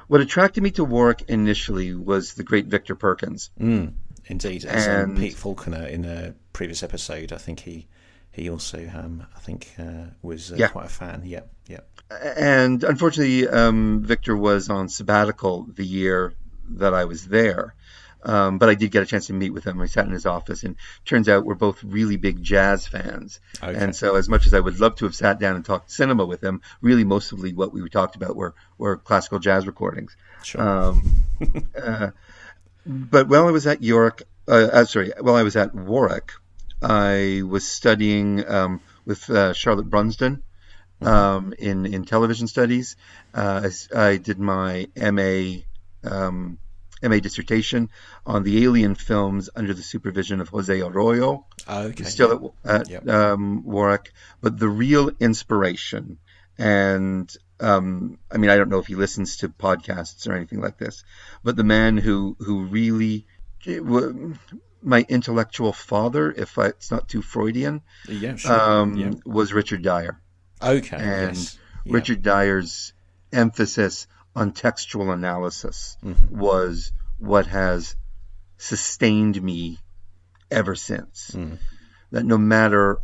What 0.07 0.21
attracted 0.21 0.63
me 0.63 0.71
to 0.71 0.83
Warwick 0.85 1.23
initially 1.27 1.93
was 1.93 2.33
the 2.35 2.43
great 2.43 2.67
Victor 2.67 2.95
Perkins. 2.95 3.49
Mm, 3.59 3.93
indeed, 4.27 4.63
as 4.65 4.87
um, 4.87 4.93
And- 5.11 5.17
Pete 5.17 5.35
Falconer 5.35 5.85
in 5.85 6.05
a 6.05 6.33
previous 6.53 6.83
episode, 6.83 7.31
I 7.33 7.37
think 7.37 7.59
he 7.61 7.87
he 8.31 8.49
also, 8.51 8.77
um, 8.93 9.25
I 9.35 9.39
think, 9.39 9.71
uh, 9.79 10.11
was 10.21 10.51
uh, 10.51 10.57
Yeah. 10.57 10.67
quite 10.67 10.85
a 10.85 10.89
fan. 10.89 11.23
Yep, 11.25 11.51
yep. 11.67 11.89
and 12.37 12.83
unfortunately, 12.83 13.47
um, 13.49 14.03
Victor 14.03 14.37
was 14.37 14.69
on 14.69 14.89
sabbatical 14.89 15.67
the 15.73 15.83
year 15.85 16.33
that 16.69 16.93
I 16.93 17.05
was 17.05 17.27
there. 17.27 17.73
Um, 18.27 18.57
but 18.57 18.67
I 18.67 18.75
did 18.75 18.91
get 18.91 19.03
a 19.03 19.05
chance 19.05 19.27
to 19.27 19.33
meet 19.33 19.51
with 19.51 19.65
him. 19.65 19.79
I 19.81 19.85
sat 19.85 20.05
in 20.05 20.11
his 20.11 20.25
office, 20.25 20.63
and 20.63 20.75
turns 21.05 21.29
out 21.29 21.45
we're 21.45 21.55
both 21.55 21.81
really 21.81 22.17
big 22.17 22.43
jazz 22.43 22.85
fans. 22.85 23.39
Okay. 23.63 23.73
And 23.79 23.95
so, 23.95 24.17
as 24.17 24.27
much 24.27 24.45
as 24.45 24.53
I 24.53 24.59
would 24.59 24.81
love 24.81 24.95
to 24.97 25.05
have 25.05 25.15
sat 25.15 25.39
down 25.39 25.55
and 25.55 25.63
talked 25.63 25.89
cinema 25.89 26.25
with 26.25 26.43
him, 26.43 26.61
really 26.81 27.05
mostly 27.05 27.53
what 27.53 27.71
we 27.71 27.87
talked 27.89 28.17
about 28.17 28.35
were, 28.35 28.53
were 28.77 28.97
classical 28.97 29.39
jazz 29.39 29.65
recordings. 29.65 30.17
Sure. 30.43 30.61
Um, 30.61 31.23
uh, 31.81 32.09
but 32.85 33.29
while 33.29 33.47
I 33.47 33.51
was 33.51 33.65
at 33.65 33.81
York, 33.81 34.23
uh, 34.45 34.69
uh, 34.73 34.85
sorry, 34.85 35.13
while 35.19 35.35
I 35.35 35.43
was 35.43 35.55
at 35.55 35.73
Warwick, 35.73 36.33
I 36.81 37.43
was 37.47 37.65
studying 37.65 38.45
um, 38.45 38.81
with 39.05 39.29
uh, 39.29 39.53
Charlotte 39.53 39.89
Brunsdon 39.89 40.43
um, 41.01 41.53
in 41.57 41.85
in 41.85 42.03
television 42.03 42.47
studies. 42.47 42.97
Uh, 43.33 43.61
as 43.63 43.87
I 43.95 44.17
did 44.17 44.37
my 44.37 44.87
MA 44.97 45.61
um, 46.03 46.59
MA 47.03 47.19
dissertation 47.19 47.89
on 48.25 48.43
the 48.43 48.63
Alien 48.63 48.95
films 48.95 49.49
under 49.55 49.73
the 49.73 49.83
supervision 49.83 50.41
of 50.41 50.49
Jose 50.49 50.81
Arroyo 50.81 51.45
okay. 51.69 52.03
still 52.03 52.55
at, 52.63 52.81
at 52.81 52.89
Yep. 52.89 53.07
um, 53.07 53.63
Warwick, 53.65 54.13
but 54.41 54.57
the 54.57 54.69
real 54.69 55.11
inspiration, 55.19 56.17
and 56.57 57.35
um, 57.59 58.19
I 58.31 58.37
mean, 58.37 58.49
I 58.49 58.57
don't 58.57 58.69
know 58.69 58.79
if 58.79 58.87
he 58.87 58.95
listens 58.95 59.37
to 59.37 59.49
podcasts 59.49 60.27
or 60.27 60.33
anything 60.33 60.61
like 60.61 60.77
this, 60.77 61.03
but 61.43 61.55
the 61.55 61.63
man 61.63 61.97
who 61.97 62.35
who 62.39 62.65
really, 62.65 63.25
my 64.81 65.05
intellectual 65.09 65.73
father, 65.73 66.31
if 66.31 66.57
I, 66.57 66.67
it's 66.67 66.91
not 66.91 67.07
too 67.09 67.21
Freudian, 67.21 67.81
yeah, 68.07 68.35
sure. 68.35 68.59
um, 68.59 68.97
yeah. 68.97 69.11
was 69.25 69.53
Richard 69.53 69.81
Dyer. 69.81 70.19
Okay. 70.61 70.97
and 70.97 71.35
yes. 71.35 71.57
Richard 71.85 72.23
Dyer's 72.23 72.93
emphasis 73.31 74.07
on 74.37 74.51
textual 74.51 75.11
analysis 75.11 75.97
Mm-hmm. 76.03 76.37
was 76.37 76.91
what 77.17 77.47
has 77.47 77.95
sustained 78.57 79.41
me 79.41 79.79
ever 80.51 80.75
since. 80.75 81.31
Mm. 81.33 81.57
That 82.11 82.23
no 82.23 82.37
matter 82.37 82.99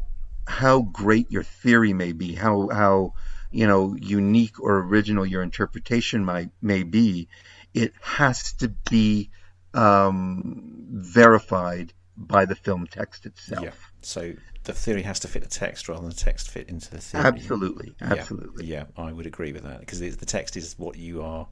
how 0.48 0.82
great 0.82 1.32
your 1.32 1.44
theory 1.44 1.94
may 1.94 2.12
be, 2.12 2.36
how 2.36 2.70
how 2.70 3.13
you 3.52 3.68
know 3.68 3.96
unique 4.00 4.60
or 4.60 4.78
original 4.80 5.25
your 5.25 5.42
interpretation 5.42 6.24
might 6.24 6.52
may 6.62 6.84
be, 6.84 7.28
it 7.74 7.94
has 8.02 8.54
to 8.54 8.70
be 8.90 9.32
um, 9.74 10.75
verified 10.92 11.94
by 12.16 12.46
the 12.46 12.56
film 12.56 12.86
text 12.88 13.25
itself. 13.25 13.63
Yeah. 13.63 13.72
So 14.02 14.34
the 14.63 14.74
theory 14.74 15.01
has 15.03 15.20
to 15.20 15.27
fit 15.27 15.43
the 15.43 15.50
text 15.50 15.89
rather 15.89 16.01
than 16.01 16.10
the 16.10 16.15
text 16.15 16.50
fit 16.50 16.70
into 16.70 16.89
the 16.91 17.00
theory. 17.00 17.25
Absolutely, 17.25 17.96
Yeah. 18.01 18.13
absolutely. 18.13 18.65
Yeah, 18.65 18.86
I 18.98 19.12
would 19.12 19.25
agree 19.25 19.51
with 19.53 19.63
that 19.63 19.79
because 19.82 20.00
the 20.00 20.25
text 20.25 20.55
is 20.58 20.75
what 20.77 20.98
you 20.98 21.22
are, 21.22 21.48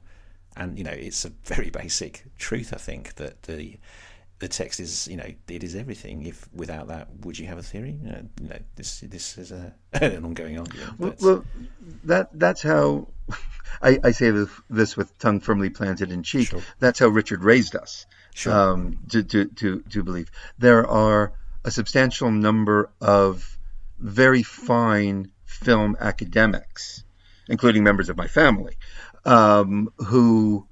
and 0.56 0.78
you 0.78 0.84
know 0.84 0.90
it's 0.92 1.24
a 1.24 1.30
very 1.44 1.70
basic 1.82 2.24
truth. 2.38 2.72
I 2.72 2.78
think 2.78 3.14
that 3.16 3.42
the 3.44 3.78
the 4.38 4.48
text 4.48 4.80
is 4.80 5.06
you 5.08 5.16
know 5.16 5.30
it 5.48 5.62
is 5.62 5.76
everything. 5.76 6.24
If 6.26 6.48
without 6.52 6.88
that, 6.88 7.08
would 7.20 7.38
you 7.38 7.46
have 7.46 7.58
a 7.58 7.62
theory? 7.62 7.96
You 8.02 8.10
know, 8.10 8.28
you 8.40 8.48
know 8.48 8.58
this 8.76 9.00
this 9.00 9.38
is 9.38 9.52
a, 9.52 9.74
an 9.92 10.24
ongoing 10.24 10.58
argument. 10.58 10.98
Well, 10.98 11.14
well, 11.20 11.44
that 12.04 12.30
that's 12.32 12.62
how 12.62 13.08
I, 13.82 13.98
I 14.04 14.10
say 14.10 14.30
this, 14.30 14.50
this 14.68 14.96
with 14.96 15.16
tongue 15.18 15.40
firmly 15.40 15.70
planted 15.70 16.10
in 16.10 16.22
cheek. 16.22 16.48
Sure. 16.48 16.62
That's 16.78 16.98
how 16.98 17.08
Richard 17.08 17.44
raised 17.44 17.76
us 17.76 18.06
Sure. 18.34 18.52
um, 18.52 18.98
to, 19.10 19.22
to 19.22 19.44
to 19.46 19.80
to 19.90 20.02
believe. 20.02 20.30
There 20.58 20.86
are 20.86 21.32
a 21.64 21.70
substantial 21.70 22.30
number 22.30 22.90
of 23.00 23.58
very 23.98 24.42
fine 24.42 25.30
film 25.44 25.96
academics, 26.00 27.04
including 27.48 27.84
members 27.84 28.08
of 28.08 28.16
my 28.16 28.26
family, 28.26 28.74
um, 29.24 29.88
who 29.98 30.66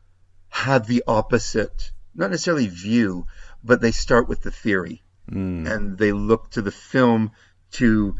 have 0.49 0.87
the 0.87 1.03
opposite, 1.07 1.93
not 2.15 2.31
necessarily 2.31 2.67
view, 2.67 3.27
but 3.63 3.81
they 3.81 3.93
start 3.93 4.29
with 4.29 4.43
the 4.43 4.51
theory 4.51 5.03
Mm, 5.31 5.71
and 5.71 5.97
they 5.97 6.11
look 6.11 6.51
to 6.51 6.63
the 6.63 6.73
film 6.73 7.31
to 7.73 8.17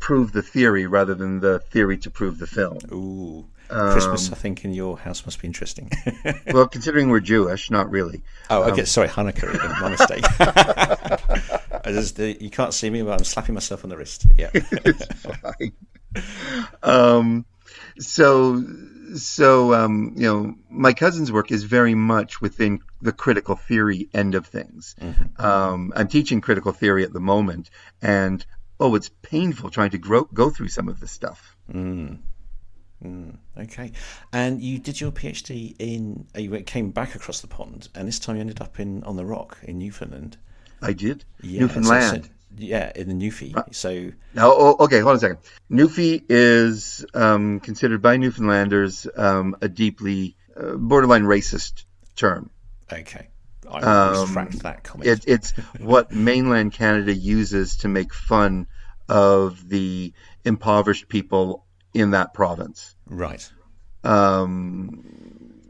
prove 0.00 0.32
the 0.32 0.42
theory 0.42 0.84
rather 0.86 1.14
than 1.14 1.38
the 1.38 1.60
theory 1.60 1.96
to 1.98 2.10
prove 2.10 2.38
the 2.40 2.46
film. 2.48 2.78
ooh, 2.92 3.46
Um, 3.70 3.92
Christmas! 3.92 4.32
I 4.32 4.34
think 4.34 4.64
in 4.64 4.74
your 4.74 4.98
house 4.98 5.24
must 5.24 5.40
be 5.40 5.46
interesting. 5.46 5.92
Well, 6.52 6.66
considering 6.76 7.08
we're 7.08 7.20
Jewish, 7.20 7.70
not 7.70 7.88
really. 7.88 8.22
oh, 8.48 8.64
okay. 8.72 8.84
Sorry, 8.84 9.06
Hanukkah. 9.06 9.80
My 9.80 9.90
mistake. 9.96 10.24
I 11.84 11.92
just, 11.92 12.18
uh, 12.20 12.24
you 12.24 12.50
can't 12.50 12.74
see 12.74 12.90
me, 12.90 13.02
but 13.02 13.12
I'm 13.18 13.24
slapping 13.24 13.54
myself 13.54 13.84
on 13.84 13.90
the 13.90 13.96
wrist. 13.96 14.26
Yeah. 14.36 14.50
Um, 16.82 17.46
so, 17.98 18.64
so 19.14 19.74
um, 19.74 20.14
you 20.16 20.24
know, 20.24 20.54
my 20.68 20.92
cousin's 20.92 21.30
work 21.30 21.52
is 21.52 21.64
very 21.64 21.94
much 21.94 22.40
within 22.40 22.80
the 23.00 23.12
critical 23.12 23.54
theory 23.56 24.08
end 24.12 24.34
of 24.34 24.46
things. 24.46 24.96
Um, 25.38 25.92
I'm 25.94 26.08
teaching 26.08 26.40
critical 26.40 26.72
theory 26.72 27.04
at 27.04 27.12
the 27.12 27.20
moment, 27.20 27.70
and 28.02 28.44
oh, 28.78 28.94
it's 28.94 29.10
painful 29.22 29.70
trying 29.70 29.90
to 29.90 29.98
grow, 29.98 30.22
go 30.24 30.50
through 30.50 30.68
some 30.68 30.88
of 30.88 31.00
this 31.00 31.12
stuff. 31.12 31.56
Mm. 31.72 32.18
Mm, 33.04 33.38
okay, 33.56 33.92
and 34.32 34.60
you 34.60 34.78
did 34.78 35.00
your 35.00 35.10
PhD 35.10 35.74
in. 35.78 36.26
uh, 36.36 36.40
You 36.40 36.60
came 36.62 36.90
back 36.90 37.14
across 37.14 37.40
the 37.40 37.46
pond, 37.46 37.88
and 37.94 38.06
this 38.06 38.18
time 38.18 38.36
you 38.36 38.40
ended 38.42 38.60
up 38.60 38.78
in 38.78 39.02
on 39.04 39.16
the 39.16 39.24
Rock 39.24 39.58
in 39.62 39.78
Newfoundland. 39.78 40.36
I 40.82 40.92
did 40.92 41.24
Yeah, 41.42 41.60
Newfoundland. 41.60 42.24
so- 42.24 42.30
yeah, 42.56 42.90
in 42.94 43.08
the 43.08 43.14
Newfie. 43.14 43.54
So 43.74 44.10
Now, 44.34 44.50
oh, 44.52 44.76
okay, 44.80 44.98
hold 45.00 45.10
on 45.10 45.16
a 45.16 45.20
second. 45.20 45.38
Newfie 45.70 46.22
is 46.28 47.04
um, 47.14 47.60
considered 47.60 48.02
by 48.02 48.16
Newfoundlanders 48.18 49.06
um, 49.16 49.56
a 49.62 49.68
deeply 49.68 50.36
uh, 50.56 50.72
borderline 50.74 51.22
racist 51.24 51.84
term. 52.16 52.50
okay, 52.92 53.28
I 53.70 53.78
Um, 53.80 54.26
retract 54.28 54.58
that 54.64 54.82
comment. 54.82 55.08
It, 55.08 55.24
it's 55.26 55.50
what 55.80 56.12
mainland 56.12 56.72
Canada 56.72 57.14
uses 57.14 57.76
to 57.78 57.88
make 57.88 58.12
fun 58.12 58.66
of 59.08 59.68
the 59.68 60.12
impoverished 60.44 61.08
people 61.08 61.64
in 61.94 62.10
that 62.10 62.34
province. 62.34 62.94
right. 63.06 63.48
Um, 64.04 65.04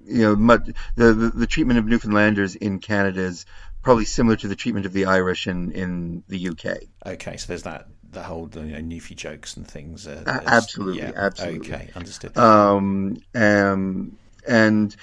you 0.07 0.23
know, 0.23 0.37
much, 0.37 0.63
the, 0.97 1.13
the 1.15 1.29
the 1.31 1.47
treatment 1.47 1.79
of 1.79 1.85
Newfoundlanders 1.85 2.57
in 2.57 2.79
Canada 2.81 3.21
is 3.23 3.47
probably 3.83 4.05
similar 4.05 4.37
to 4.37 4.49
the 4.49 4.57
treatment 4.57 4.87
of 4.87 4.93
the 4.93 5.07
Irish 5.07 5.47
in, 5.47 5.73
in 5.73 6.23
the 6.29 6.49
UK. 6.49 6.79
Okay, 7.07 7.37
so 7.37 7.47
there's 7.49 7.63
that 7.65 7.89
the 8.13 8.23
whole 8.23 8.49
you 8.55 8.63
know, 8.63 8.79
Newfie 8.79 9.17
jokes 9.17 9.57
and 9.57 9.67
things. 9.67 10.07
Uh, 10.07 10.23
absolutely, 10.27 10.99
yeah, 10.99 11.13
absolutely. 11.15 11.73
Okay, 11.73 11.91
understood. 11.95 12.37
Um, 12.37 13.23
um, 13.35 14.19
and 14.47 14.97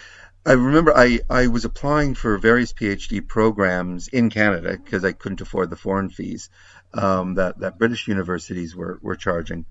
I 0.45 0.53
remember 0.53 0.95
I, 0.95 1.19
I 1.29 1.47
was 1.47 1.65
applying 1.65 2.15
for 2.15 2.37
various 2.37 2.73
PhD 2.73 3.25
programs 3.25 4.07
in 4.07 4.29
Canada 4.29 4.77
because 4.81 5.03
I 5.03 5.11
couldn't 5.11 5.41
afford 5.41 5.69
the 5.69 5.75
foreign 5.75 6.09
fees 6.09 6.49
um, 6.93 7.35
that, 7.35 7.59
that 7.59 7.77
British 7.77 8.07
universities 8.07 8.75
were, 8.75 8.99
were 9.01 9.15
charging. 9.15 9.65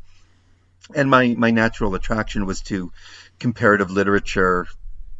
And 0.94 1.10
my, 1.10 1.34
my 1.36 1.50
natural 1.50 1.94
attraction 1.94 2.46
was 2.46 2.60
to 2.62 2.92
comparative 3.38 3.90
literature 3.90 4.66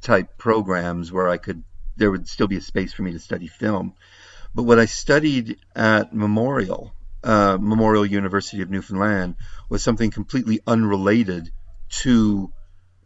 type 0.01 0.37
programs 0.39 1.11
where 1.11 1.29
I 1.29 1.39
could, 1.39 1.65
there 1.97 2.11
would 2.11 2.29
still 2.29 2.47
be 2.47 2.57
a 2.57 2.61
space 2.61 2.93
for 2.93 3.03
me 3.03 3.13
to 3.13 3.19
study 3.19 3.47
film. 3.47 3.95
But 4.55 4.65
what 4.65 4.79
I 4.79 4.87
studied 4.87 5.59
at 5.75 6.15
Memorial, 6.15 6.95
uh, 7.25 7.59
Memorial 7.61 8.07
University 8.07 8.63
of 8.63 8.71
Newfoundland, 8.71 9.37
was 9.69 9.83
something 9.83 10.11
completely 10.11 10.61
unrelated 10.67 11.51
to 12.03 12.53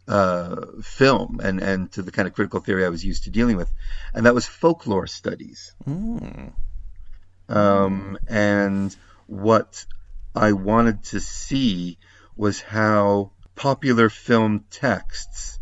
uh, 0.07 0.65
film 0.81 1.39
and, 1.43 1.61
and 1.61 1.91
to 1.93 2.01
the 2.01 2.11
kind 2.11 2.27
of 2.27 2.33
critical 2.33 2.59
theory 2.59 2.85
I 2.85 2.89
was 2.89 3.03
used 3.03 3.25
to 3.25 3.29
dealing 3.29 3.57
with, 3.57 3.71
and 4.13 4.25
that 4.25 4.35
was 4.35 4.45
folklore 4.45 5.07
studies. 5.07 5.73
Mm, 5.87 6.53
Um, 7.47 8.17
and 8.27 8.95
what 9.27 9.85
I 10.35 10.53
wanted 10.53 11.03
to 11.05 11.19
see 11.19 11.97
was 12.35 12.61
how 12.61 13.31
popular 13.55 14.09
film 14.09 14.65
texts 14.71 15.59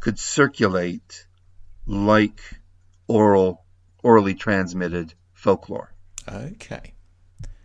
could 0.00 0.18
circulate 0.18 1.25
like 1.86 2.40
oral, 3.08 3.64
orally 4.02 4.34
transmitted 4.34 5.14
folklore. 5.32 5.92
okay. 6.28 6.92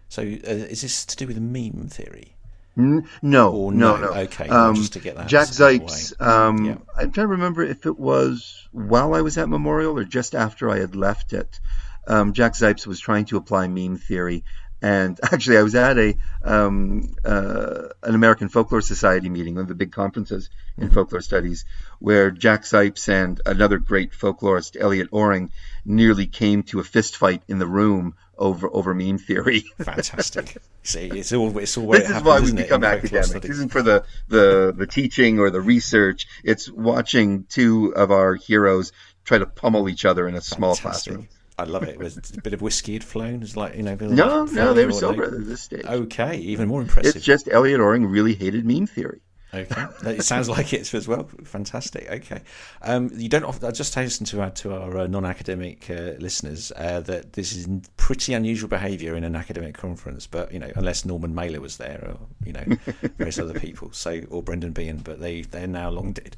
So 0.09 0.21
uh, 0.21 0.25
is 0.25 0.81
this 0.81 1.05
to 1.05 1.15
do 1.15 1.27
with 1.27 1.39
meme 1.39 1.87
theory? 1.89 2.35
N- 2.77 3.07
no, 3.21 3.69
no, 3.69 3.95
no? 3.97 4.13
no. 4.13 4.13
Okay, 4.21 4.47
Um, 4.47 4.75
just 4.75 4.93
to 4.93 4.99
get 4.99 5.15
that 5.15 5.27
Jack 5.27 5.43
out 5.43 5.49
of 5.51 5.57
the 5.57 5.63
way. 5.63 5.77
Zipes. 5.79 6.21
Um, 6.21 6.65
Yeah. 6.65 6.77
I'm 6.97 7.11
trying 7.11 7.25
to 7.25 7.31
remember 7.31 7.63
if 7.63 7.85
it 7.85 7.97
was 7.99 8.67
while 8.71 9.13
I 9.13 9.21
was 9.21 9.37
at 9.37 9.49
Memorial 9.49 9.97
or 9.97 10.03
just 10.03 10.35
after 10.35 10.69
I 10.69 10.79
had 10.79 10.95
left 10.95 11.33
it. 11.33 11.59
Um, 12.07 12.33
Jack 12.33 12.53
Zipes 12.53 12.87
was 12.87 12.99
trying 12.99 13.25
to 13.25 13.37
apply 13.37 13.67
meme 13.67 13.97
theory 13.97 14.43
And 14.81 15.19
actually, 15.31 15.57
I 15.57 15.63
was 15.63 15.75
at 15.75 15.97
a 15.97 16.17
um, 16.43 17.15
uh, 17.23 17.89
an 18.03 18.15
American 18.15 18.49
Folklore 18.49 18.81
Society 18.81 19.29
meeting, 19.29 19.55
one 19.55 19.63
of 19.63 19.67
the 19.67 19.75
big 19.75 19.91
conferences 19.91 20.49
in 20.77 20.85
Mm-hmm. 20.85 20.93
folklore 20.95 21.21
studies, 21.21 21.65
where 21.99 22.31
Jack 22.31 22.63
Zipes 22.63 23.07
and 23.09 23.39
another 23.45 23.77
great 23.77 24.13
folklorist, 24.13 24.77
Elliott 24.79 25.11
Oring, 25.11 25.51
nearly 25.85 26.25
came 26.25 26.63
to 26.63 26.79
a 26.79 26.83
fist 26.83 27.17
fight 27.17 27.43
in 27.47 27.59
the 27.59 27.67
room 27.67 28.15
over 28.37 28.67
over 28.73 28.93
meme 28.95 29.17
theory. 29.19 29.59
Fantastic. 29.83 30.57
See, 30.83 31.07
it's 31.07 31.31
all 31.33 31.55
it's 31.59 31.77
all 31.77 31.87
this 31.91 31.99
it 31.99 32.03
is 32.05 32.07
happens, 32.09 32.25
why 32.25 32.39
we 32.39 32.45
isn't 32.45 32.57
it, 32.57 32.63
become 32.63 32.83
academics. 32.83 33.29
This 33.33 33.51
isn't 33.51 33.71
for 33.71 33.83
the, 33.83 34.03
the 34.29 34.73
the 34.75 34.87
teaching 34.87 35.37
or 35.39 35.51
the 35.51 35.61
research. 35.61 36.25
It's 36.43 36.71
watching 36.71 37.43
two 37.49 37.93
of 37.95 38.09
our 38.11 38.33
heroes 38.35 38.91
try 39.25 39.37
to 39.37 39.45
pummel 39.45 39.89
each 39.89 40.05
other 40.05 40.27
in 40.27 40.33
a 40.35 40.41
small 40.41 40.73
Fantastic. 40.75 41.13
classroom. 41.13 41.29
I 41.57 41.63
love 41.63 41.83
it. 41.83 41.97
Was 41.97 42.17
a 42.17 42.41
bit 42.41 42.53
of 42.53 42.61
whiskey 42.61 42.93
had 42.93 43.03
flown? 43.03 43.41
It's 43.43 43.55
like 43.55 43.75
you 43.75 43.83
know. 43.83 43.95
No, 43.95 44.43
like 44.43 44.53
no, 44.53 44.73
they 44.73 44.85
were 44.85 45.25
at 45.25 45.45
this 45.45 45.61
stage. 45.61 45.85
Okay, 45.85 46.37
even 46.37 46.67
more 46.67 46.81
impressive. 46.81 47.15
It's 47.15 47.25
just 47.25 47.47
Elliott 47.51 47.79
Oring 47.79 48.09
really 48.09 48.33
hated 48.33 48.65
meme 48.65 48.87
theory. 48.87 49.21
Okay, 49.53 49.85
it 50.05 50.23
sounds 50.23 50.47
like 50.47 50.71
it 50.71 50.93
as 50.93 51.07
well. 51.09 51.29
Fantastic. 51.43 52.09
Okay, 52.09 52.41
um, 52.83 53.11
you 53.13 53.27
don't. 53.27 53.43
Often, 53.43 53.67
I 53.67 53.71
just 53.71 53.93
hasten 53.93 54.25
to 54.27 54.41
add 54.41 54.55
to 54.57 54.73
our 54.73 54.99
uh, 54.99 55.07
non-academic 55.07 55.89
uh, 55.89 56.13
listeners 56.19 56.71
uh, 56.77 57.01
that 57.01 57.33
this 57.33 57.53
is 57.53 57.67
pretty 57.97 58.33
unusual 58.33 58.69
behaviour 58.69 59.13
in 59.15 59.25
an 59.25 59.35
academic 59.35 59.75
conference. 59.75 60.25
But 60.25 60.53
you 60.53 60.59
know, 60.59 60.71
unless 60.75 61.03
Norman 61.03 61.35
Mailer 61.35 61.59
was 61.59 61.75
there, 61.77 62.01
or 62.01 62.17
you 62.45 62.53
know, 62.53 62.63
various 63.17 63.39
other 63.39 63.59
people, 63.59 63.91
so 63.91 64.21
or 64.29 64.41
Brendan 64.41 64.71
Behan, 64.71 64.99
but 64.99 65.19
they 65.19 65.41
they're 65.41 65.67
now 65.67 65.89
long 65.89 66.13
dead. 66.13 66.37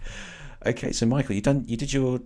Okay, 0.66 0.92
so 0.92 1.06
Michael, 1.06 1.36
you 1.36 1.42
done 1.42 1.66
you 1.68 1.78
did 1.78 1.94
your 1.94 2.20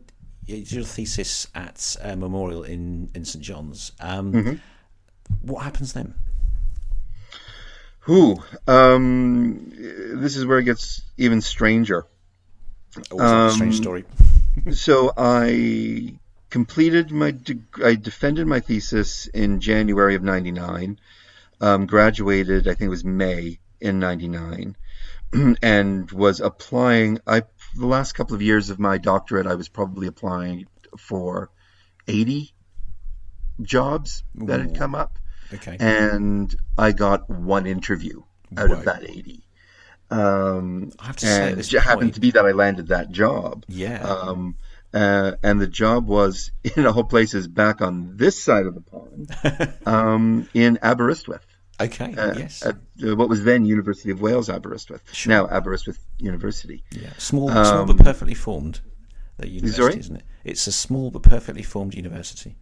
you 0.48 0.56
did 0.58 0.72
your 0.72 0.84
thesis 0.84 1.48
at 1.54 1.96
uh, 2.01 2.16
Memorial 2.16 2.63
in 2.63 3.10
in 3.13 3.25
St 3.25 3.44
John's. 3.44 3.92
Um, 4.00 4.60
What 5.42 5.63
happens 5.63 5.92
then? 5.94 6.13
Who? 8.01 8.42
Um, 8.68 9.70
this 9.75 10.38
is 10.38 10.46
where 10.46 10.60
it 10.60 10.63
gets 10.63 11.01
even 11.18 11.42
stranger. 11.42 12.06
Always 13.12 13.30
a 13.30 13.51
strange 13.56 13.75
Um, 13.75 13.82
story. 13.84 14.06
so 14.72 15.12
I 15.18 16.18
completed 16.50 17.12
my 17.12 17.32
deg- 17.32 17.84
I 17.84 17.96
defended 17.96 18.48
my 18.48 18.62
thesis 18.62 19.27
in 19.27 19.60
January 19.60 20.16
of 20.16 20.24
99 20.24 20.98
um, 21.60 21.86
graduated 21.86 22.68
I 22.68 22.74
think 22.74 22.88
it 22.88 22.89
was 22.89 23.04
May 23.04 23.60
in 23.82 24.00
99 24.00 24.75
and 25.62 26.10
was 26.12 26.39
applying 26.39 27.19
I 27.27 27.43
the 27.75 27.86
last 27.86 28.13
couple 28.13 28.36
of 28.36 28.41
years 28.41 28.69
of 28.69 28.79
my 28.79 28.98
doctorate 28.98 29.48
I 29.48 29.55
was 29.55 29.67
probably 29.69 30.07
applying 30.07 30.67
for 30.98 31.50
80 32.07 32.53
jobs 33.62 34.24
that 34.36 34.60
had 34.60 34.75
come 34.75 34.96
up 34.96 35.17
Okay. 35.53 35.77
and 35.79 36.53
I 36.77 36.91
got 36.91 37.29
one 37.29 37.65
interview 37.65 38.22
out 38.57 38.69
Wow. 38.69 38.75
of 38.77 38.86
that 38.86 39.03
80 39.03 39.43
um, 40.10 40.91
I 41.00 41.07
have 41.07 41.17
to 41.17 41.25
say, 41.25 41.51
it 41.51 41.55
this 41.57 41.72
happened 41.74 42.01
point- 42.01 42.13
to 42.15 42.19
be 42.22 42.31
that 42.31 42.46
I 42.46 42.51
landed 42.51 42.88
that 42.88 43.12
job 43.12 43.65
Yeah. 43.67 44.01
um, 44.03 44.55
uh, 44.93 45.34
and 45.43 45.60
the 45.60 45.67
job 45.67 46.07
was 46.07 46.51
in 46.75 46.86
all 46.86 47.03
places 47.03 47.48
back 47.48 47.81
on 47.81 48.15
this 48.15 48.41
side 48.41 48.65
of 48.65 48.74
the 48.75 48.81
pond, 48.81 49.77
um, 49.86 50.48
in 50.53 50.79
Aberystwyth, 50.81 51.46
okay. 51.79 52.13
uh, 52.15 52.34
yes. 52.38 52.65
at 52.65 52.75
uh, 53.05 53.15
what 53.15 53.29
was 53.29 53.43
then 53.43 53.65
University 53.65 54.12
of 54.12 54.22
Wales 54.22 54.50
Aberystwyth, 54.50 55.03
Sure. 55.13 55.29
now 55.29 55.48
Aberystwyth 55.48 56.00
University. 56.17 56.84
Yeah, 56.91 57.10
small, 57.17 57.50
small 57.50 57.65
Um, 57.65 57.88
but 57.88 57.98
perfectly 57.98 58.34
formed. 58.34 58.81
The 59.38 59.48
university, 59.48 59.81
Sorry? 59.81 60.00
isn't 60.00 60.15
it? 60.15 60.24
It's 60.43 60.65
a 60.65 60.72
small 60.72 61.12
but 61.12 61.22
perfectly 61.22 61.62
formed 61.62 61.93
university. 61.93 62.55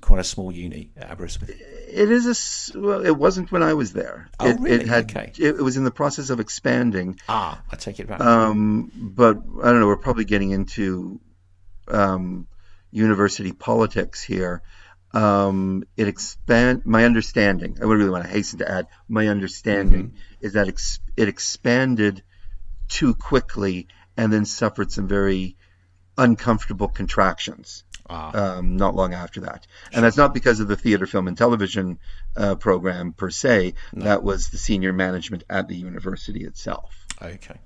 Quite 0.00 0.20
a 0.20 0.24
small 0.24 0.52
uni 0.52 0.90
at 0.96 1.10
Aberystwyth. 1.10 1.50
It 1.50 2.10
is 2.10 2.72
a 2.74 2.78
well. 2.78 3.04
It 3.06 3.16
wasn't 3.16 3.50
when 3.50 3.62
I 3.62 3.74
was 3.74 3.92
there. 3.92 4.28
Oh, 4.38 4.48
it, 4.48 4.60
really? 4.60 4.76
it 4.82 4.88
had 4.88 5.04
Okay. 5.10 5.32
it, 5.38 5.56
it 5.56 5.62
was 5.62 5.76
in 5.76 5.84
the 5.84 5.90
process 5.90 6.28
of 6.30 6.38
expanding. 6.38 7.18
Ah, 7.28 7.62
I 7.72 7.76
take 7.76 7.98
it 7.98 8.06
back. 8.06 8.20
Um, 8.20 8.90
but 8.94 9.38
I 9.62 9.70
don't 9.70 9.80
know. 9.80 9.86
We're 9.86 9.96
probably 9.96 10.26
getting 10.26 10.50
into 10.50 11.18
um, 11.88 12.46
university 12.90 13.52
politics 13.52 14.22
here. 14.22 14.62
Um, 15.12 15.84
it 15.96 16.08
expand. 16.08 16.84
My 16.84 17.04
understanding. 17.04 17.78
I 17.80 17.86
would 17.86 17.98
really 17.98 18.10
want 18.10 18.24
to 18.24 18.30
hasten 18.30 18.58
to 18.58 18.70
add. 18.70 18.86
My 19.08 19.28
understanding 19.28 20.14
is 20.40 20.54
that 20.54 20.68
ex- 20.68 21.00
it 21.16 21.28
expanded 21.28 22.22
too 22.88 23.14
quickly 23.14 23.88
and 24.16 24.32
then 24.32 24.44
suffered 24.44 24.92
some 24.92 25.08
very 25.08 25.56
uncomfortable 26.18 26.88
contractions 26.88 27.84
ah, 28.08 28.56
um, 28.56 28.76
not 28.76 28.94
long 28.94 29.14
after 29.14 29.40
that. 29.42 29.66
And 29.92 30.04
that's 30.04 30.16
not 30.16 30.34
because 30.34 30.60
of 30.60 30.68
the 30.68 30.76
theater, 30.76 31.06
film, 31.06 31.28
and 31.28 31.36
television 31.36 31.98
uh, 32.36 32.54
program 32.56 33.12
per 33.12 33.30
se. 33.30 33.74
That 33.92 34.22
was 34.22 34.48
the 34.48 34.58
senior 34.58 34.92
management 34.92 35.44
at 35.48 35.68
the 35.68 35.76
university 35.76 36.44
itself. 36.44 37.06
okay. 37.20 37.56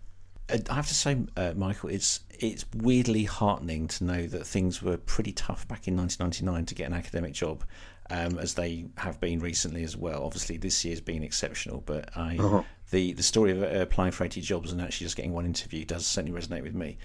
I 0.70 0.74
have 0.74 0.88
to 0.88 0.94
say, 0.94 1.18
uh, 1.36 1.52
Michael, 1.56 1.90
it's 1.90 2.20
it's 2.38 2.64
weirdly 2.74 3.24
heartening 3.24 3.86
to 3.88 4.04
know 4.04 4.26
that 4.26 4.46
things 4.46 4.82
were 4.82 4.96
pretty 4.96 5.32
tough 5.32 5.68
back 5.68 5.86
in 5.86 5.96
1999 5.96 6.66
to 6.66 6.74
get 6.74 6.86
an 6.86 6.94
academic 6.94 7.34
job, 7.34 7.64
um, 8.08 8.38
as 8.38 8.54
they 8.54 8.86
have 8.96 9.20
been 9.20 9.40
recently 9.40 9.82
as 9.84 9.96
well. 9.96 10.24
Obviously, 10.24 10.56
this 10.56 10.84
year's 10.84 11.00
been 11.00 11.22
exceptional, 11.22 11.82
but 11.84 12.16
I 12.16 12.36
Uh-huh. 12.38 12.62
the 12.90 13.12
the 13.12 13.22
story 13.22 13.52
of 13.52 13.62
uh, 13.62 13.80
applying 13.80 14.12
for 14.12 14.24
80 14.24 14.40
jobs 14.40 14.72
and 14.72 14.80
actually 14.80 15.06
just 15.06 15.16
getting 15.16 15.32
one 15.32 15.46
interview 15.46 15.84
does 15.84 16.06
certainly 16.06 16.38
resonate 16.38 16.62
with 16.62 16.74
me. 16.74 16.98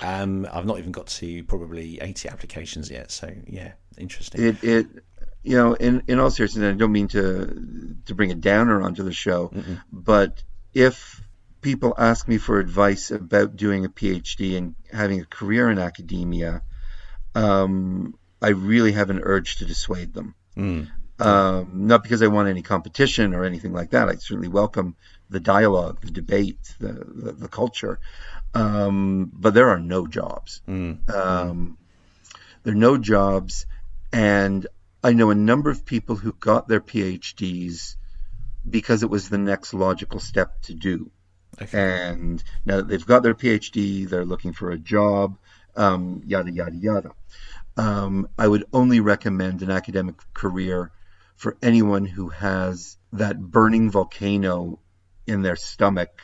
Um, 0.00 0.46
I've 0.52 0.66
not 0.66 0.78
even 0.78 0.92
got 0.92 1.06
to 1.06 1.42
probably 1.44 2.00
80 2.00 2.28
applications 2.28 2.90
yet, 2.90 3.10
so 3.10 3.30
yeah, 3.46 3.72
interesting. 3.98 4.44
It, 4.44 4.62
it, 4.62 4.86
you 5.42 5.56
know, 5.56 5.74
in, 5.74 6.02
in 6.08 6.18
all 6.18 6.30
seriousness, 6.30 6.74
I 6.74 6.76
don't 6.76 6.92
mean 6.92 7.08
to 7.08 7.96
to 8.06 8.14
bring 8.14 8.30
a 8.30 8.34
downer 8.34 8.82
onto 8.82 9.02
the 9.02 9.12
show, 9.12 9.52
but 9.92 10.42
if 10.74 11.22
people 11.66 11.94
ask 11.98 12.28
me 12.28 12.38
for 12.38 12.60
advice 12.60 13.10
about 13.10 13.56
doing 13.56 13.84
a 13.84 13.88
PhD 13.88 14.56
and 14.56 14.76
having 14.92 15.20
a 15.20 15.24
career 15.24 15.68
in 15.68 15.80
academia, 15.80 16.62
um, 17.34 18.14
I 18.40 18.50
really 18.50 18.92
have 18.92 19.10
an 19.10 19.18
urge 19.20 19.56
to 19.56 19.64
dissuade 19.64 20.14
them. 20.14 20.36
Mm. 20.56 20.88
Um, 21.18 21.70
not 21.88 22.04
because 22.04 22.22
I 22.22 22.28
want 22.28 22.48
any 22.48 22.62
competition 22.62 23.34
or 23.34 23.44
anything 23.44 23.72
like 23.72 23.90
that. 23.90 24.08
I 24.08 24.14
certainly 24.14 24.46
welcome 24.46 24.94
the 25.28 25.40
dialogue, 25.40 26.02
the 26.02 26.12
debate, 26.12 26.72
the 26.78 26.92
the, 26.92 27.32
the 27.32 27.48
culture. 27.48 27.98
Um, 28.54 29.32
but 29.34 29.52
there 29.52 29.70
are 29.70 29.80
no 29.80 30.06
jobs. 30.06 30.62
Mm. 30.68 31.10
Um, 31.12 31.78
there 32.62 32.74
are 32.74 32.84
no 32.90 32.96
jobs, 32.96 33.66
and 34.12 34.64
I 35.02 35.14
know 35.14 35.30
a 35.30 35.34
number 35.50 35.70
of 35.70 35.84
people 35.84 36.14
who 36.14 36.32
got 36.32 36.68
their 36.68 36.80
PhDs 36.80 37.96
because 38.68 39.02
it 39.02 39.10
was 39.10 39.28
the 39.28 39.38
next 39.52 39.74
logical 39.74 40.20
step 40.20 40.62
to 40.62 40.74
do. 40.74 41.10
Okay. 41.60 41.78
And 41.78 42.42
now 42.64 42.76
that 42.76 42.88
they've 42.88 43.06
got 43.06 43.22
their 43.22 43.34
PhD, 43.34 44.08
they're 44.08 44.24
looking 44.24 44.52
for 44.52 44.70
a 44.70 44.78
job, 44.78 45.38
um, 45.76 46.22
yada, 46.26 46.50
yada, 46.50 46.76
yada. 46.76 47.10
Um, 47.76 48.28
I 48.38 48.48
would 48.48 48.64
only 48.72 49.00
recommend 49.00 49.62
an 49.62 49.70
academic 49.70 50.16
career 50.32 50.92
for 51.36 51.56
anyone 51.62 52.06
who 52.06 52.28
has 52.30 52.96
that 53.12 53.40
burning 53.40 53.90
volcano 53.90 54.78
in 55.26 55.42
their 55.42 55.56
stomach 55.56 56.22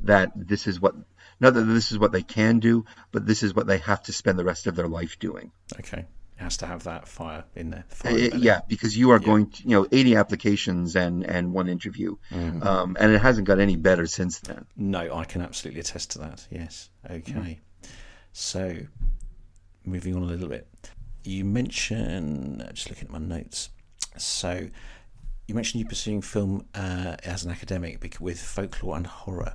that 0.00 0.32
this 0.34 0.66
is 0.66 0.80
what, 0.80 0.94
not 1.40 1.54
that 1.54 1.62
this 1.62 1.90
is 1.90 1.98
what 1.98 2.12
they 2.12 2.22
can 2.22 2.60
do, 2.60 2.84
but 3.10 3.26
this 3.26 3.42
is 3.42 3.54
what 3.54 3.66
they 3.66 3.78
have 3.78 4.02
to 4.04 4.12
spend 4.12 4.38
the 4.38 4.44
rest 4.44 4.66
of 4.66 4.76
their 4.76 4.88
life 4.88 5.18
doing. 5.18 5.50
Okay. 5.78 6.04
It 6.38 6.42
has 6.42 6.56
to 6.58 6.66
have 6.66 6.84
that 6.84 7.06
fire 7.06 7.44
in 7.54 7.70
there. 7.70 7.84
Fire 7.88 8.30
belly. 8.30 8.42
yeah, 8.42 8.60
because 8.68 8.96
you 8.98 9.10
are 9.10 9.20
going 9.20 9.50
to, 9.50 9.62
you 9.62 9.70
know, 9.70 9.86
80 9.92 10.16
applications 10.16 10.96
and, 10.96 11.24
and 11.24 11.52
one 11.52 11.68
interview. 11.68 12.16
Um, 12.32 12.96
and 12.98 13.12
it 13.12 13.20
hasn't 13.20 13.46
got 13.46 13.60
any 13.60 13.76
better 13.76 14.06
since 14.06 14.40
then. 14.40 14.66
No, 14.76 15.14
I 15.14 15.24
can 15.24 15.42
absolutely 15.42 15.80
attest 15.80 16.10
to 16.12 16.18
that. 16.18 16.46
Yes. 16.50 16.90
Okay. 17.08 17.60
So, 18.32 18.78
moving 19.84 20.16
on 20.16 20.22
a 20.22 20.26
little 20.26 20.48
bit, 20.48 20.66
you 21.22 21.44
mentioned 21.44 22.68
just 22.74 22.90
looking 22.90 23.04
at 23.04 23.10
my 23.12 23.18
notes. 23.18 23.70
So, 24.16 24.68
you 25.46 25.54
mentioned 25.54 25.82
you 25.82 25.86
pursuing 25.88 26.20
film 26.20 26.66
uh, 26.74 27.16
as 27.22 27.44
an 27.44 27.52
academic 27.52 28.16
with 28.20 28.40
folklore 28.40 28.96
and 28.96 29.06
horror. 29.06 29.54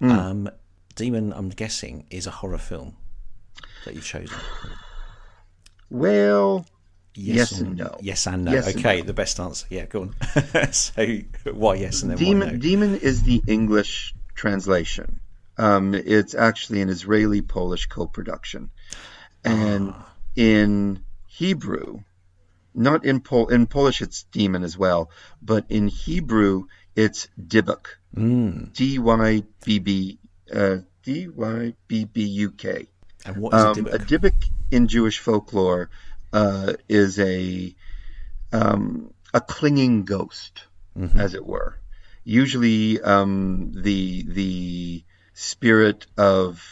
Um, 0.00 0.50
Demon, 0.96 1.32
I'm 1.32 1.48
guessing, 1.48 2.06
is 2.10 2.26
a 2.26 2.30
horror 2.30 2.58
film 2.58 2.96
that 3.84 3.94
you've 3.94 4.04
chosen. 4.04 4.38
Well, 5.94 6.66
Yes 7.16 7.52
or- 7.60 7.64
and 7.66 7.76
no. 7.76 7.96
Yes 8.00 8.26
and 8.26 8.44
no. 8.44 8.52
Yes 8.52 8.66
and 8.66 8.76
okay, 8.84 9.00
the 9.02 9.12
best 9.12 9.38
answer. 9.38 9.66
Yeah, 9.70 9.86
go 9.86 10.02
on. 10.02 10.72
so, 10.72 11.06
why 11.52 11.74
yes 11.76 12.02
and 12.02 12.10
then 12.10 12.18
Demon, 12.18 12.48
no? 12.48 12.56
Demon 12.58 12.96
is 12.96 13.22
the 13.22 13.40
English 13.46 14.14
translation. 14.34 15.20
Um, 15.56 15.94
it's 15.94 16.34
actually 16.34 16.80
an 16.82 16.88
Israeli 16.88 17.40
Polish 17.42 17.86
co 17.86 18.06
production. 18.08 18.70
And 19.44 19.90
Ah. 19.94 20.12
in 20.34 21.04
Hebrew, 21.28 22.00
not 22.74 23.04
in, 23.04 23.20
Pol- 23.20 23.48
in 23.56 23.66
Polish, 23.68 24.02
it's 24.02 24.24
demon 24.32 24.64
as 24.64 24.76
well, 24.76 25.10
but 25.40 25.64
in 25.68 25.86
Hebrew, 25.86 26.64
it's 26.96 27.28
Dybbuk. 27.40 27.86
Mm. 28.16 28.72
D 28.72 28.98
Y 28.98 29.44
B 29.64 29.78
B 29.78 30.18
uh, 30.52 30.78
D 31.04 31.28
Y 31.28 31.74
B 31.86 32.04
B 32.06 32.24
U 32.24 32.50
K. 32.50 32.88
And 33.24 33.36
what 33.36 33.54
is 33.54 33.64
Um, 33.64 33.86
a 33.86 33.90
a 33.90 33.98
dybbuk? 33.98 34.06
dybbuk 34.08 34.50
in 34.70 34.88
Jewish 34.88 35.18
folklore 35.18 35.90
uh, 36.32 36.74
is 36.88 37.18
a 37.18 37.74
um, 38.52 39.12
a 39.32 39.40
clinging 39.40 40.04
ghost, 40.04 40.62
Mhm. 40.96 41.18
as 41.18 41.34
it 41.34 41.44
were. 41.44 41.78
Usually, 42.24 43.00
um, 43.00 43.72
the 43.74 44.22
the 44.28 45.04
spirit 45.34 46.06
of 46.16 46.62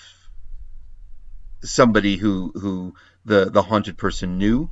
somebody 1.64 2.16
who 2.16 2.52
who 2.54 2.94
the 3.24 3.50
the 3.50 3.62
haunted 3.62 3.96
person 3.96 4.38
knew, 4.38 4.70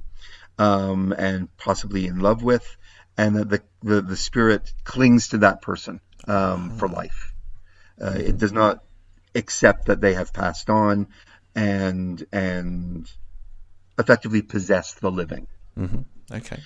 um, 0.59 1.12
and 1.16 1.55
possibly 1.57 2.07
in 2.07 2.19
love 2.21 2.43
with, 2.43 2.77
and 3.16 3.37
that 3.37 3.49
the, 3.49 3.62
the 3.83 4.03
the 4.03 4.16
spirit 4.16 4.73
clings 4.85 5.29
to 5.29 5.38
that 5.38 5.62
person 5.62 6.01
um, 6.27 6.71
for 6.79 6.88
life. 6.88 7.33
Uh, 8.01 8.14
it 8.16 8.38
does 8.38 8.53
not 8.53 8.83
accept 9.35 9.87
that 9.87 10.01
they 10.01 10.14
have 10.14 10.33
passed 10.33 10.71
on, 10.71 11.07
and 11.54 12.24
and 12.32 13.10
effectively 13.98 14.42
possess 14.42 14.94
the 14.94 15.10
living. 15.10 15.46
hmm 15.74 16.02
Okay. 16.32 16.60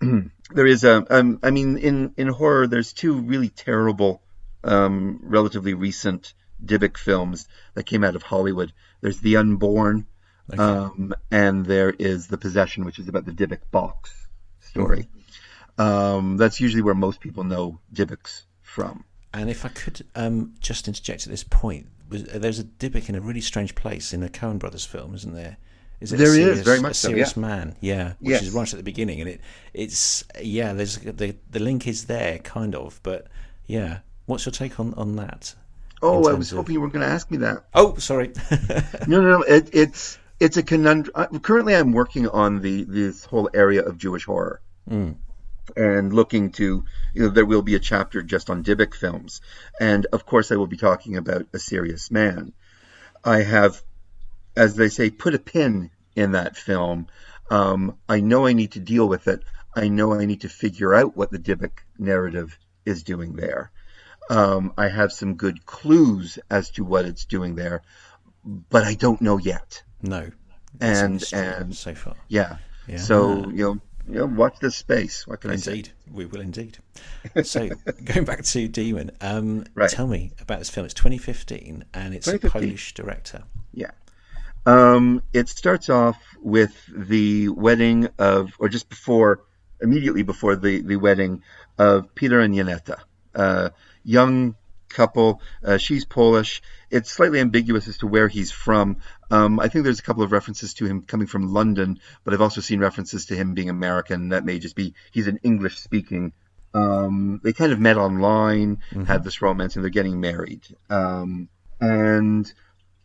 There 0.50 0.66
is 0.66 0.82
a, 0.84 1.04
um, 1.14 1.40
I 1.42 1.50
mean, 1.50 1.76
in 1.76 2.14
in 2.16 2.28
horror, 2.28 2.66
there's 2.66 2.94
two 2.94 3.20
really 3.20 3.50
terrible, 3.50 4.22
um, 4.64 5.20
relatively 5.22 5.74
recent 5.74 6.32
Dybbuk 6.64 6.96
films 6.96 7.46
that 7.74 7.84
came 7.84 8.02
out 8.02 8.16
of 8.16 8.22
Hollywood. 8.22 8.72
There's 9.02 9.20
The 9.20 9.36
Unborn, 9.36 10.06
Okay. 10.50 10.62
um, 10.62 11.14
and 11.30 11.66
there 11.66 11.90
is 11.90 12.28
The 12.28 12.38
Possession, 12.38 12.86
which 12.86 12.98
is 12.98 13.08
about 13.08 13.26
the 13.26 13.32
Dybbuk 13.32 13.60
box 13.70 14.10
story. 14.60 15.08
Um, 15.76 16.38
that's 16.38 16.60
usually 16.60 16.82
where 16.82 16.94
most 16.94 17.20
people 17.20 17.44
know 17.44 17.78
Dybbuk's 17.92 18.46
from. 18.62 19.04
And 19.34 19.50
if 19.50 19.66
I 19.66 19.68
could 19.68 20.06
um, 20.14 20.54
just 20.60 20.88
interject 20.88 21.26
at 21.26 21.30
this 21.30 21.44
point, 21.44 21.88
was, 22.08 22.24
uh, 22.28 22.38
there's 22.38 22.58
a 22.58 22.64
Dybbuk 22.64 23.08
in 23.08 23.14
a 23.14 23.20
really 23.20 23.40
strange 23.40 23.74
place 23.74 24.12
in 24.12 24.22
a 24.22 24.28
Coen 24.28 24.58
Brothers 24.58 24.84
film, 24.84 25.14
isn't 25.14 25.34
there? 25.34 25.56
Is 26.00 26.12
it 26.12 26.18
There 26.18 26.28
a 26.32 26.52
is, 26.52 26.60
very 26.62 26.80
much 26.80 26.92
a 26.92 26.94
so, 26.94 27.08
serious 27.08 27.36
yeah. 27.36 27.40
man? 27.40 27.76
Yeah, 27.80 28.12
which 28.20 28.30
Yes. 28.30 28.42
is 28.42 28.50
right 28.52 28.72
at 28.72 28.76
the 28.76 28.82
beginning, 28.84 29.20
and 29.20 29.28
it 29.28 29.40
it's 29.74 30.22
yeah. 30.40 30.72
There's 30.72 30.98
the 30.98 31.34
the 31.50 31.58
link 31.58 31.86
is 31.88 32.04
there, 32.04 32.38
kind 32.38 32.74
of, 32.74 33.00
but 33.02 33.26
yeah. 33.66 33.98
What's 34.26 34.44
your 34.46 34.52
take 34.52 34.78
on 34.78 34.94
on 34.94 35.16
that? 35.16 35.54
Oh, 36.00 36.28
I 36.28 36.34
was 36.34 36.52
of- 36.52 36.58
hoping 36.58 36.74
you 36.74 36.80
were 36.80 36.88
going 36.88 37.00
to 37.04 37.12
ask 37.12 37.30
me 37.30 37.38
that. 37.38 37.64
Oh, 37.74 37.96
sorry. 37.96 38.32
No, 39.08 39.20
no, 39.20 39.38
no. 39.38 39.42
It, 39.42 39.70
it's 39.72 40.18
it's 40.38 40.56
a 40.56 40.62
conundrum. 40.62 41.40
Currently, 41.40 41.74
I'm 41.74 41.92
working 41.92 42.28
on 42.28 42.60
the 42.60 42.84
this 42.84 43.24
whole 43.24 43.50
area 43.52 43.82
of 43.82 43.98
Jewish 43.98 44.24
horror, 44.24 44.60
Mm. 44.88 45.16
And 45.76 46.12
looking 46.12 46.52
to 46.52 46.84
you 47.14 47.22
know 47.22 47.28
there 47.28 47.46
will 47.46 47.62
be 47.62 47.74
a 47.74 47.80
chapter 47.80 48.22
just 48.22 48.50
on 48.50 48.64
Dybbuk 48.64 48.94
films, 48.94 49.40
and 49.80 50.06
of 50.12 50.26
course 50.26 50.50
I 50.52 50.56
will 50.56 50.66
be 50.66 50.76
talking 50.76 51.16
about 51.16 51.46
a 51.52 51.58
serious 51.58 52.10
man. 52.10 52.52
I 53.24 53.42
have, 53.42 53.82
as 54.56 54.76
they 54.76 54.88
say, 54.88 55.10
put 55.10 55.34
a 55.34 55.38
pin 55.38 55.90
in 56.14 56.32
that 56.32 56.56
film. 56.56 57.06
Um, 57.50 57.96
I 58.08 58.20
know 58.20 58.46
I 58.46 58.52
need 58.52 58.72
to 58.72 58.80
deal 58.80 59.08
with 59.08 59.28
it. 59.28 59.42
I 59.74 59.88
know 59.88 60.12
I 60.14 60.24
need 60.24 60.42
to 60.42 60.48
figure 60.48 60.94
out 60.94 61.16
what 61.16 61.30
the 61.30 61.38
Dybbuk 61.38 61.78
narrative 61.98 62.58
is 62.84 63.02
doing 63.02 63.34
there. 63.34 63.70
Um, 64.30 64.72
I 64.76 64.88
have 64.88 65.12
some 65.12 65.34
good 65.34 65.64
clues 65.64 66.38
as 66.50 66.70
to 66.72 66.84
what 66.84 67.06
it's 67.06 67.24
doing 67.24 67.54
there, 67.54 67.82
but 68.44 68.84
I 68.84 68.94
don't 68.94 69.20
know 69.20 69.38
yet. 69.38 69.82
no. 70.02 70.30
And 70.80 71.24
and 71.32 71.74
so 71.74 71.94
far. 71.94 72.14
yeah, 72.28 72.58
Yeah. 72.86 72.98
so 72.98 73.48
you 73.48 73.64
know, 73.64 73.80
you 74.08 74.14
know, 74.14 74.26
watch 74.26 74.58
this 74.60 74.76
space. 74.76 75.26
What 75.26 75.40
can 75.40 75.50
I 75.50 75.56
say? 75.56 75.72
Indeed, 75.72 75.90
we 76.12 76.26
will 76.26 76.40
indeed. 76.40 76.78
So, 77.44 77.68
going 78.04 78.24
back 78.24 78.42
to 78.44 78.68
Demon, 78.68 79.10
um, 79.20 79.64
Right. 79.74 79.90
tell 79.90 80.06
me 80.06 80.32
about 80.40 80.58
this 80.60 80.70
film. 80.70 80.84
It's 80.86 80.94
2015, 80.94 81.84
and 81.94 82.14
it's 82.14 82.26
a 82.28 82.38
Polish 82.38 82.94
director. 82.94 83.44
Yeah. 83.72 83.90
Um, 84.66 85.22
it 85.32 85.48
starts 85.48 85.88
off 85.88 86.16
with 86.40 86.74
the 86.94 87.48
wedding 87.48 88.08
of, 88.18 88.52
or 88.58 88.68
just 88.68 88.88
before, 88.88 89.44
immediately 89.80 90.22
before 90.22 90.56
the, 90.56 90.80
the 90.82 90.96
wedding 90.96 91.42
of 91.78 92.14
Peter 92.14 92.40
and 92.40 92.54
Janetta, 92.54 92.98
a 93.34 93.72
young 94.04 94.56
couple. 94.88 95.40
Uh, 95.64 95.76
she's 95.78 96.04
Polish. 96.04 96.60
It's 96.90 97.10
slightly 97.10 97.40
ambiguous 97.40 97.88
as 97.88 97.98
to 97.98 98.06
where 98.06 98.28
he's 98.28 98.50
from. 98.50 98.98
Um, 99.30 99.60
I 99.60 99.68
think 99.68 99.84
there's 99.84 99.98
a 99.98 100.02
couple 100.02 100.22
of 100.22 100.32
references 100.32 100.74
to 100.74 100.86
him 100.86 101.02
coming 101.02 101.26
from 101.26 101.52
London, 101.52 102.00
but 102.24 102.34
I've 102.34 102.40
also 102.40 102.60
seen 102.60 102.80
references 102.80 103.26
to 103.26 103.36
him 103.36 103.54
being 103.54 103.68
American. 103.68 104.30
That 104.30 104.44
may 104.44 104.58
just 104.58 104.76
be 104.76 104.94
he's 105.10 105.26
an 105.26 105.38
English 105.42 105.78
speaking. 105.78 106.32
Um, 106.74 107.40
they 107.42 107.52
kind 107.52 107.72
of 107.72 107.80
met 107.80 107.96
online, 107.96 108.78
had 109.06 109.24
this 109.24 109.42
romance, 109.42 109.76
and 109.76 109.84
they're 109.84 109.90
getting 109.90 110.20
married. 110.20 110.62
Um, 110.90 111.48
and 111.80 112.50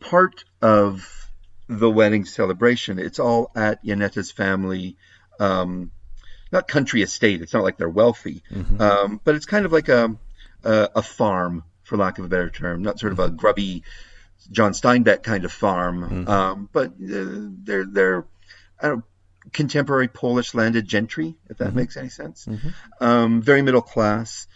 part 0.00 0.44
of 0.60 1.30
the 1.68 1.90
wedding 1.90 2.24
celebration, 2.24 2.98
it's 2.98 3.18
all 3.18 3.50
at 3.56 3.84
Yanetta's 3.84 4.30
family, 4.30 4.96
um, 5.40 5.90
not 6.52 6.68
country 6.68 7.02
estate. 7.02 7.40
It's 7.42 7.54
not 7.54 7.62
like 7.62 7.78
they're 7.78 7.88
wealthy, 7.88 8.42
um, 8.80 9.20
but 9.24 9.34
it's 9.34 9.46
kind 9.46 9.64
of 9.66 9.72
like 9.72 9.88
a, 9.88 10.14
a 10.62 10.88
a 10.96 11.02
farm, 11.02 11.64
for 11.82 11.96
lack 11.96 12.18
of 12.18 12.24
a 12.24 12.28
better 12.28 12.50
term, 12.50 12.82
not 12.82 12.98
sort 13.00 13.12
of 13.12 13.18
a 13.18 13.30
grubby 13.30 13.82
John 14.50 14.72
Steinbeck 14.72 15.22
kind 15.22 15.44
of 15.44 15.52
farm, 15.52 16.02
um, 16.28 16.68
but 16.72 16.88
uh, 16.88 17.48
they're 17.64 17.86
they're 17.86 18.24
I 18.80 18.88
don't, 18.88 19.04
contemporary 19.52 20.08
Polish 20.08 20.54
landed 20.54 20.86
gentry, 20.86 21.34
if 21.48 21.58
that 21.58 21.74
makes 21.74 21.96
any 21.96 22.08
sense. 22.10 22.46
Um, 23.00 23.42
very 23.42 23.62
middle 23.62 23.82
class. 23.82 24.46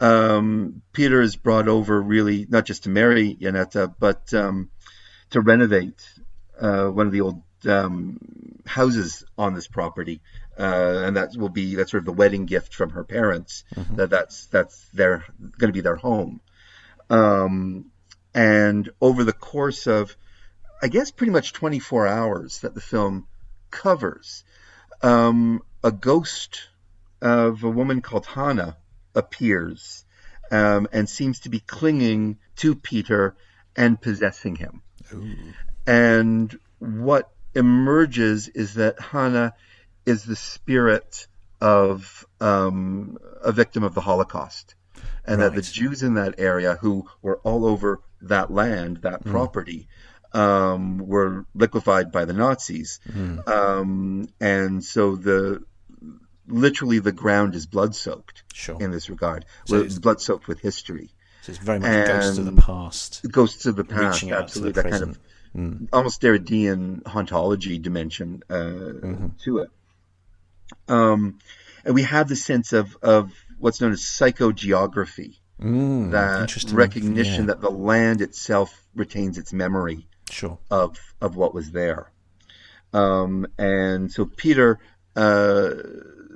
Um, 0.00 0.82
Peter 0.92 1.20
is 1.20 1.36
brought 1.36 1.66
over 1.68 2.00
really 2.00 2.46
not 2.48 2.66
just 2.66 2.84
to 2.84 2.88
marry 2.90 3.34
Janetta, 3.34 3.92
but 3.98 4.32
um, 4.34 4.70
to 5.30 5.40
renovate 5.40 6.02
uh, 6.60 6.86
one 6.86 7.06
of 7.06 7.12
the 7.12 7.20
old 7.22 7.42
um, 7.66 8.18
houses 8.66 9.24
on 9.36 9.54
this 9.54 9.66
property, 9.66 10.20
uh, 10.58 11.02
and 11.04 11.16
that 11.16 11.30
will 11.36 11.48
be 11.48 11.74
that's 11.74 11.90
sort 11.90 12.02
of 12.02 12.06
the 12.06 12.12
wedding 12.12 12.46
gift 12.46 12.74
from 12.74 12.90
her 12.90 13.02
parents. 13.04 13.64
That 13.96 14.10
that's 14.10 14.46
that's 14.46 14.88
their 14.90 15.24
going 15.40 15.68
to 15.68 15.72
be 15.72 15.80
their 15.80 15.96
home. 15.96 16.40
And 18.34 18.90
over 19.00 19.24
the 19.24 19.32
course 19.32 19.86
of, 19.86 20.16
I 20.82 20.88
guess, 20.88 21.10
pretty 21.10 21.32
much 21.32 21.52
24 21.52 22.06
hours 22.06 22.60
that 22.60 22.74
the 22.74 22.80
film 22.80 23.26
covers, 23.70 24.44
um, 25.02 25.62
a 25.82 25.90
ghost 25.90 26.68
of 27.20 27.64
a 27.64 27.70
woman 27.70 28.00
called 28.00 28.26
Hannah 28.26 28.76
appears 29.14 30.04
um, 30.50 30.88
and 30.92 31.08
seems 31.08 31.40
to 31.40 31.48
be 31.48 31.60
clinging 31.60 32.38
to 32.56 32.74
Peter 32.74 33.34
and 33.76 34.00
possessing 34.00 34.56
him. 34.56 34.82
Ooh. 35.12 35.34
And 35.86 36.58
what 36.78 37.30
emerges 37.54 38.48
is 38.48 38.74
that 38.74 39.00
Hannah 39.00 39.54
is 40.06 40.24
the 40.24 40.36
spirit 40.36 41.26
of 41.60 42.26
um, 42.40 43.18
a 43.42 43.52
victim 43.52 43.82
of 43.82 43.94
the 43.94 44.00
Holocaust. 44.00 44.74
And 45.24 45.42
that 45.42 45.54
the 45.54 45.62
Jews 45.62 46.02
in 46.02 46.14
that 46.14 46.36
area 46.38 46.76
who 46.80 47.06
were 47.20 47.36
all 47.44 47.66
over 47.66 48.00
that 48.22 48.50
land, 48.52 48.98
that 49.02 49.24
property, 49.24 49.88
um, 50.32 50.98
were 50.98 51.46
liquefied 51.54 52.12
by 52.12 52.24
the 52.24 52.32
Nazis. 52.32 53.00
Um, 53.46 54.28
and 54.40 54.84
so 54.84 55.16
the 55.16 55.62
literally 56.46 56.98
the 56.98 57.12
ground 57.12 57.54
is 57.54 57.66
blood 57.66 57.94
soaked 57.94 58.42
Sure. 58.54 58.76
in 58.80 58.90
this 58.90 59.10
regard. 59.10 59.44
So 59.66 59.74
Well, 59.76 59.82
it's- 59.84 59.98
blood 59.98 60.20
soaked 60.20 60.48
with 60.48 60.60
history. 60.60 61.10
So 61.42 61.52
it's 61.52 61.58
very 61.62 61.78
much 61.78 62.06
ghosts 62.06 62.38
of 62.38 62.44
the 62.46 62.52
past. 62.62 63.26
Ghosts 63.30 63.66
of 63.66 63.76
the 63.76 63.84
past, 63.84 64.22
Reaching 64.22 64.32
out 64.32 64.38
to 64.38 64.42
absolutely. 64.44 64.72
the 64.72 64.82
that 64.82 64.90
kind 64.90 64.92
present. 64.92 65.18
Mm. 65.56 65.82
of 65.84 65.88
almost 65.94 66.20
Derridean 66.20 67.02
hauntology 67.04 67.80
dimension 67.80 68.42
uh, 68.50 68.54
Mm-hmm. 68.54 69.26
to 69.44 69.58
it. 69.58 69.70
Um, 70.88 71.38
and 71.84 71.94
we 71.94 72.02
have 72.02 72.28
the 72.28 72.36
sense 72.36 72.72
of, 72.74 72.96
of 73.02 73.32
what's 73.58 73.80
known 73.80 73.92
as 73.92 74.00
psychogeography, 74.02 75.38
Mm, 75.60 76.12
that 76.12 76.72
recognition 76.72 77.42
Yeah, 77.42 77.46
that 77.48 77.60
the 77.60 77.70
land 77.70 78.20
itself 78.20 78.84
retains 78.94 79.38
its 79.38 79.52
memory 79.52 80.06
Sure. 80.30 80.58
of 80.70 80.98
of 81.20 81.36
what 81.36 81.52
was 81.54 81.72
there. 81.72 82.12
Um, 82.92 83.46
and 83.58 84.10
so 84.10 84.24
Peter 84.24 84.78
uh, 85.16 85.70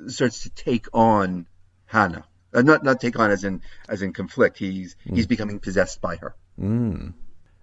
starts 0.08 0.42
to 0.42 0.50
take 0.50 0.86
on 0.92 1.46
Hannah. 1.86 2.24
Uh, 2.52 2.62
not 2.62 2.84
not 2.84 3.00
take 3.00 3.18
on 3.18 3.30
as 3.30 3.44
in 3.44 3.62
as 3.88 4.02
in 4.02 4.12
conflict. 4.12 4.58
He's 4.58 4.96
he's 5.04 5.26
becoming 5.26 5.58
possessed 5.60 6.00
by 6.00 6.16
her. 6.16 6.34
Mm. 6.60 7.14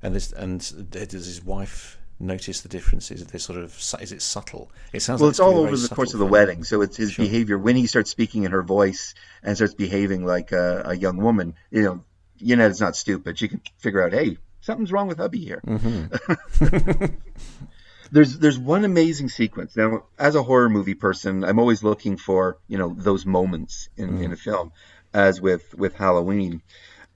And 0.01 0.15
this 0.15 0.31
and 0.31 0.89
does 0.89 1.25
his 1.25 1.43
wife 1.43 1.98
notice 2.19 2.61
the 2.61 2.69
differences? 2.69 3.25
They're 3.25 3.39
sort 3.39 3.59
of 3.59 3.73
is 4.01 4.11
it 4.11 4.21
subtle? 4.21 4.71
It 4.93 5.01
sounds 5.01 5.21
Well, 5.21 5.27
like 5.29 5.33
it's 5.33 5.39
all 5.39 5.57
over 5.59 5.75
the 5.75 5.93
course 5.93 6.13
of 6.13 6.19
the 6.19 6.25
wedding. 6.25 6.63
So 6.63 6.81
it's 6.81 6.97
his 6.97 7.11
Sure. 7.13 7.25
behavior 7.25 7.57
when 7.57 7.75
he 7.75 7.87
starts 7.87 8.09
speaking 8.11 8.43
in 8.43 8.51
her 8.51 8.63
voice 8.63 9.13
and 9.43 9.55
starts 9.55 9.73
behaving 9.73 10.25
like 10.25 10.51
a, 10.51 10.83
a 10.85 10.95
young 10.95 11.17
woman. 11.17 11.55
You 11.71 11.83
know, 11.83 12.03
Yanetta's 12.41 12.81
not 12.81 12.95
stupid. 12.95 13.37
She 13.37 13.47
can 13.47 13.61
figure 13.77 14.03
out, 14.03 14.13
hey, 14.13 14.37
something's 14.61 14.91
wrong 14.91 15.07
with 15.07 15.17
hubby 15.17 15.39
here. 15.39 15.61
Mm-hmm. 15.65 17.05
there's 18.11 18.37
there's 18.39 18.57
one 18.57 18.85
amazing 18.85 19.29
sequence. 19.29 19.75
Now, 19.75 20.05
as 20.17 20.35
a 20.35 20.43
horror 20.43 20.69
movie 20.69 20.95
person, 20.95 21.43
I'm 21.43 21.59
always 21.59 21.83
looking 21.83 22.17
for 22.17 22.57
you 22.67 22.77
know 22.77 22.93
those 22.97 23.25
moments 23.25 23.89
in, 23.97 24.21
in 24.23 24.31
a 24.31 24.35
film, 24.35 24.71
as 25.13 25.39
with 25.41 25.73
with 25.75 25.95
Halloween. 25.95 26.61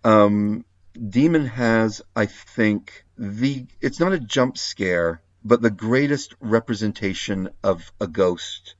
Um, 0.04 0.66
Demon 0.94 1.46
has, 1.46 2.02
I 2.16 2.26
think, 2.26 3.06
the 3.18 3.66
it's 3.82 4.00
not 4.00 4.14
a 4.14 4.20
jump 4.20 4.58
scare, 4.58 5.22
but 5.44 5.62
the 5.62 5.72
greatest 5.72 6.36
representation 6.40 7.50
of 7.64 7.92
a 8.00 8.08
ghost 8.08 8.76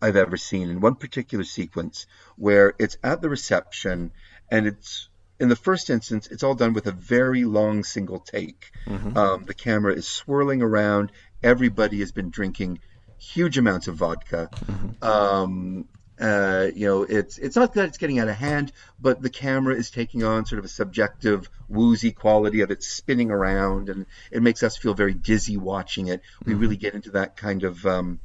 I've 0.00 0.16
ever 0.16 0.36
seen 0.36 0.70
in 0.70 0.80
one 0.80 0.94
particular 0.94 1.44
sequence 1.44 2.06
where 2.36 2.74
it's 2.78 2.96
at 3.02 3.20
the 3.20 3.28
reception 3.28 4.12
and 4.50 4.66
it's 4.66 5.08
in 5.40 5.48
the 5.48 5.56
first 5.56 5.88
instance, 5.90 6.26
it's 6.26 6.42
all 6.42 6.54
done 6.54 6.72
with 6.72 6.86
a 6.86 6.92
very 6.92 7.44
long 7.44 7.84
single 7.84 8.18
take. 8.18 8.72
Mm-hmm. 8.86 9.16
Um, 9.16 9.44
the 9.44 9.54
camera 9.54 9.94
is 9.94 10.08
swirling 10.08 10.62
around. 10.62 11.12
Everybody 11.42 12.00
has 12.00 12.10
been 12.10 12.30
drinking 12.30 12.80
huge 13.18 13.56
amounts 13.58 13.88
of 13.88 13.96
vodka. 13.96 14.48
Mm-hmm. 14.52 15.04
Um, 15.04 15.88
uh, 16.20 16.68
you 16.74 16.86
know, 16.86 17.02
it's 17.02 17.38
it's 17.38 17.56
not 17.56 17.74
that 17.74 17.86
it's 17.86 17.98
getting 17.98 18.18
out 18.18 18.28
of 18.28 18.36
hand, 18.36 18.72
but 19.00 19.22
the 19.22 19.30
camera 19.30 19.74
is 19.74 19.90
taking 19.90 20.24
on 20.24 20.46
sort 20.46 20.58
of 20.58 20.64
a 20.64 20.68
subjective, 20.68 21.48
woozy 21.68 22.12
quality 22.12 22.60
of 22.62 22.70
it 22.70 22.82
spinning 22.82 23.30
around, 23.30 23.88
and 23.88 24.06
it 24.30 24.42
makes 24.42 24.62
us 24.62 24.76
feel 24.76 24.94
very 24.94 25.14
dizzy 25.14 25.56
watching 25.56 26.08
it. 26.08 26.20
We 26.44 26.52
mm-hmm. 26.52 26.60
really 26.60 26.76
get 26.76 26.94
into 26.94 27.12
that 27.12 27.36
kind 27.36 27.62
of 27.62 27.86
um, 27.86 28.20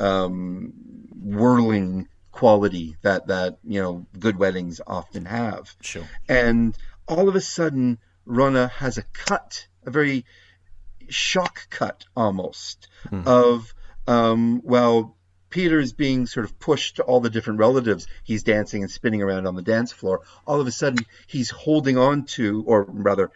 um, 0.00 0.72
whirling 1.14 2.08
quality 2.32 2.96
that 3.02 3.26
that 3.26 3.58
you 3.64 3.80
know 3.82 4.06
good 4.18 4.38
weddings 4.38 4.80
often 4.86 5.24
have. 5.24 5.74
Sure. 5.80 6.04
And 6.28 6.76
all 7.06 7.28
of 7.28 7.36
a 7.36 7.40
sudden, 7.40 7.98
Wrona 8.26 8.68
has 8.68 8.98
a 8.98 9.02
cut, 9.02 9.66
a 9.84 9.90
very 9.90 10.24
shock 11.08 11.68
cut 11.70 12.04
almost 12.16 12.88
mm. 13.10 13.26
of 13.26 13.74
um, 14.06 14.60
well. 14.64 15.14
Peter 15.50 15.80
is 15.80 15.92
being 15.92 16.26
sort 16.26 16.44
of 16.44 16.58
pushed 16.58 16.96
to 16.96 17.02
all 17.02 17.20
the 17.20 17.30
different 17.30 17.58
relatives. 17.58 18.06
He's 18.24 18.42
dancing 18.42 18.82
and 18.82 18.90
spinning 18.90 19.22
around 19.22 19.46
on 19.46 19.54
the 19.54 19.62
dance 19.62 19.92
floor. 19.92 20.22
All 20.46 20.60
of 20.60 20.66
a 20.66 20.72
sudden, 20.72 21.04
he's 21.26 21.50
holding 21.50 21.96
on 21.96 22.24
to, 22.36 22.64
or 22.66 22.84
rather, 22.84 23.30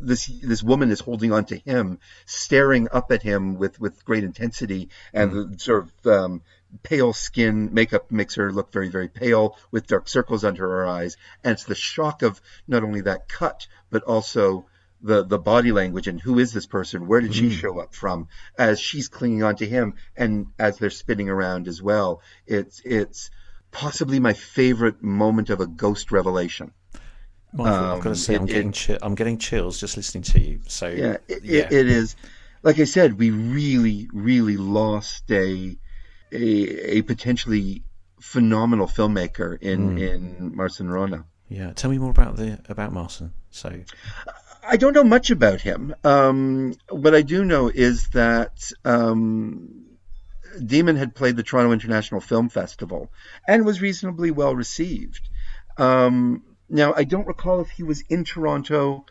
this 0.00 0.26
this 0.26 0.62
woman 0.62 0.90
is 0.90 1.00
holding 1.00 1.32
on 1.32 1.44
to 1.46 1.56
him, 1.56 1.98
staring 2.24 2.88
up 2.90 3.12
at 3.12 3.22
him 3.22 3.58
with 3.58 3.78
with 3.78 4.04
great 4.04 4.24
intensity, 4.24 4.88
and 5.12 5.32
mm. 5.32 5.52
the 5.52 5.58
sort 5.58 5.84
of 5.84 6.06
um, 6.06 6.42
pale 6.82 7.12
skin 7.12 7.72
makeup 7.72 8.10
makes 8.10 8.34
her 8.34 8.52
look 8.52 8.72
very 8.72 8.88
very 8.88 9.08
pale 9.08 9.56
with 9.70 9.86
dark 9.86 10.08
circles 10.08 10.44
under 10.44 10.68
her 10.68 10.86
eyes 10.86 11.16
and 11.44 11.52
it's 11.52 11.64
the 11.64 11.74
shock 11.74 12.22
of 12.22 12.40
not 12.66 12.82
only 12.82 13.00
that 13.02 13.28
cut 13.28 13.66
but 13.90 14.02
also 14.02 14.66
the 15.04 15.22
the 15.22 15.38
body 15.38 15.70
language 15.70 16.08
and 16.08 16.20
who 16.20 16.38
is 16.38 16.52
this 16.52 16.66
person 16.66 17.06
where 17.06 17.20
did 17.20 17.34
she 17.34 17.50
show 17.50 17.78
up 17.78 17.94
from 17.94 18.26
as 18.58 18.80
she's 18.80 19.08
clinging 19.08 19.42
on 19.42 19.54
to 19.54 19.66
him 19.66 19.94
and 20.16 20.46
as 20.58 20.78
they're 20.78 20.90
spinning 20.90 21.28
around 21.28 21.68
as 21.68 21.82
well 21.82 22.22
it's 22.46 22.80
it's 22.84 23.30
possibly 23.70 24.18
my 24.18 24.32
favorite 24.32 25.02
moment 25.02 25.50
of 25.50 25.60
a 25.60 25.66
ghost 25.66 26.10
revelation 26.10 26.72
Michael, 27.52 27.72
um, 27.72 27.96
I've 27.98 28.02
got 28.02 28.10
to 28.10 28.16
say, 28.16 28.34
it, 28.34 28.40
I'm 28.40 28.46
getting 28.46 28.70
it, 28.70 28.84
chi- 28.86 28.98
I'm 29.00 29.14
getting 29.14 29.38
chills 29.38 29.78
just 29.78 29.96
listening 29.96 30.24
to 30.24 30.40
you. 30.40 30.60
So 30.66 30.88
yeah, 30.88 31.18
it, 31.28 31.44
yeah. 31.44 31.68
it 31.70 31.88
is. 31.88 32.16
Like 32.64 32.80
I 32.80 32.84
said, 32.84 33.16
we 33.16 33.30
really, 33.30 34.08
really 34.12 34.56
lost 34.56 35.30
a 35.30 35.76
a, 36.32 36.96
a 36.96 37.02
potentially 37.02 37.84
phenomenal 38.20 38.88
filmmaker 38.88 39.56
in 39.62 39.96
mm. 39.96 40.00
in 40.00 40.56
Marcin 40.56 40.90
Wrona. 40.90 41.26
Yeah, 41.48 41.72
tell 41.74 41.90
me 41.90 41.98
more 41.98 42.10
about 42.10 42.36
the 42.36 42.58
about 42.68 42.92
Marcin. 42.92 43.32
So, 43.50 43.70
I 44.66 44.76
don't 44.76 44.94
know 44.94 45.04
much 45.04 45.30
about 45.30 45.60
him. 45.60 45.94
Um, 46.04 46.74
what 46.88 47.14
I 47.14 47.22
do 47.22 47.44
know 47.44 47.68
is 47.68 48.08
that 48.08 48.70
um, 48.84 49.96
Demon 50.64 50.96
had 50.96 51.14
played 51.14 51.36
the 51.36 51.42
Toronto 51.42 51.72
International 51.72 52.20
Film 52.20 52.48
Festival 52.48 53.10
and 53.46 53.64
was 53.64 53.80
reasonably 53.80 54.30
well 54.30 54.54
received. 54.54 55.28
Um, 55.76 56.42
now, 56.68 56.94
I 56.94 57.04
don't 57.04 57.26
recall 57.26 57.60
if 57.60 57.70
he 57.70 57.82
was 57.82 58.02
in 58.08 58.24
Toronto 58.24 59.04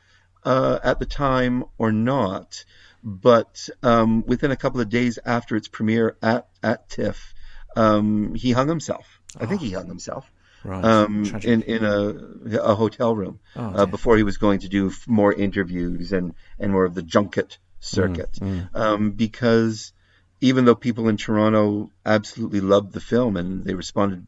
uh, 0.44 0.80
at 0.84 1.00
the 1.00 1.06
time 1.06 1.66
or 1.78 1.92
not 1.92 2.66
but 3.04 3.70
um, 3.84 4.24
within 4.26 4.52
a 4.52 4.56
couple 4.56 4.80
of 4.80 4.90
days 4.90 5.20
after 5.26 5.56
its 5.56 5.68
premiere 5.68 6.16
at 6.22 6.48
at 6.62 6.90
TIFF, 6.90 7.34
um, 7.76 8.34
he 8.34 8.52
hung 8.52 8.70
himself. 8.70 9.20
I 9.40 9.46
think 9.46 9.62
he 9.62 9.76
oh. 9.76 9.80
hung 9.80 9.88
himself. 9.88 10.32
Right. 10.64 10.84
Um, 10.84 11.26
in 11.44 11.62
in 11.64 11.84
a 11.84 12.60
a 12.62 12.76
hotel 12.76 13.16
room 13.16 13.40
oh, 13.56 13.62
uh, 13.62 13.86
before 13.86 14.16
he 14.18 14.24
was 14.24 14.38
going 14.38 14.60
to 14.60 14.70
do 14.70 14.92
more 15.08 15.34
interviews 15.34 16.14
and 16.14 16.34
and 16.58 16.72
more 16.72 16.86
of 16.86 16.94
the 16.96 17.04
junket 17.04 17.58
circuit, 17.80 18.32
mm, 18.34 18.70
mm. 18.70 18.80
Um, 18.80 19.12
because 19.12 19.92
even 20.40 20.66
though 20.66 20.76
people 20.76 21.10
in 21.10 21.18
Toronto 21.18 21.92
absolutely 22.06 22.62
loved 22.62 22.94
the 22.94 23.02
film 23.02 23.38
and 23.38 23.66
they 23.66 23.74
responded 23.74 24.26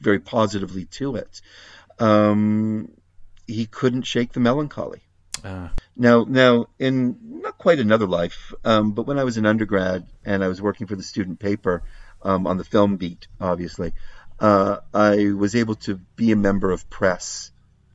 very 0.00 0.18
positively 0.18 0.86
to 0.86 1.16
it, 1.16 1.40
um, 1.98 2.90
he 3.46 3.66
couldn't 3.66 4.02
shake 4.02 4.32
the 4.32 4.40
melancholy. 4.40 5.02
Uh. 5.44 5.68
Now, 5.96 6.24
now, 6.28 6.66
in 6.78 7.40
not 7.42 7.58
quite 7.58 7.78
another 7.78 8.06
life, 8.06 8.52
um, 8.64 8.92
but 8.92 9.06
when 9.06 9.18
I 9.18 9.24
was 9.24 9.36
an 9.36 9.46
undergrad 9.46 10.06
and 10.24 10.42
I 10.42 10.48
was 10.48 10.60
working 10.60 10.86
for 10.86 10.96
the 10.96 11.02
student 11.02 11.38
paper 11.38 11.82
um, 12.22 12.46
on 12.46 12.58
the 12.58 12.64
film 12.64 12.96
beat, 12.96 13.28
obviously, 13.40 13.92
uh, 14.40 14.78
I 14.92 15.32
was 15.32 15.54
able 15.54 15.76
to 15.76 15.96
be 16.16 16.32
a 16.32 16.36
member 16.36 16.70
of 16.70 16.88
press, 16.90 17.50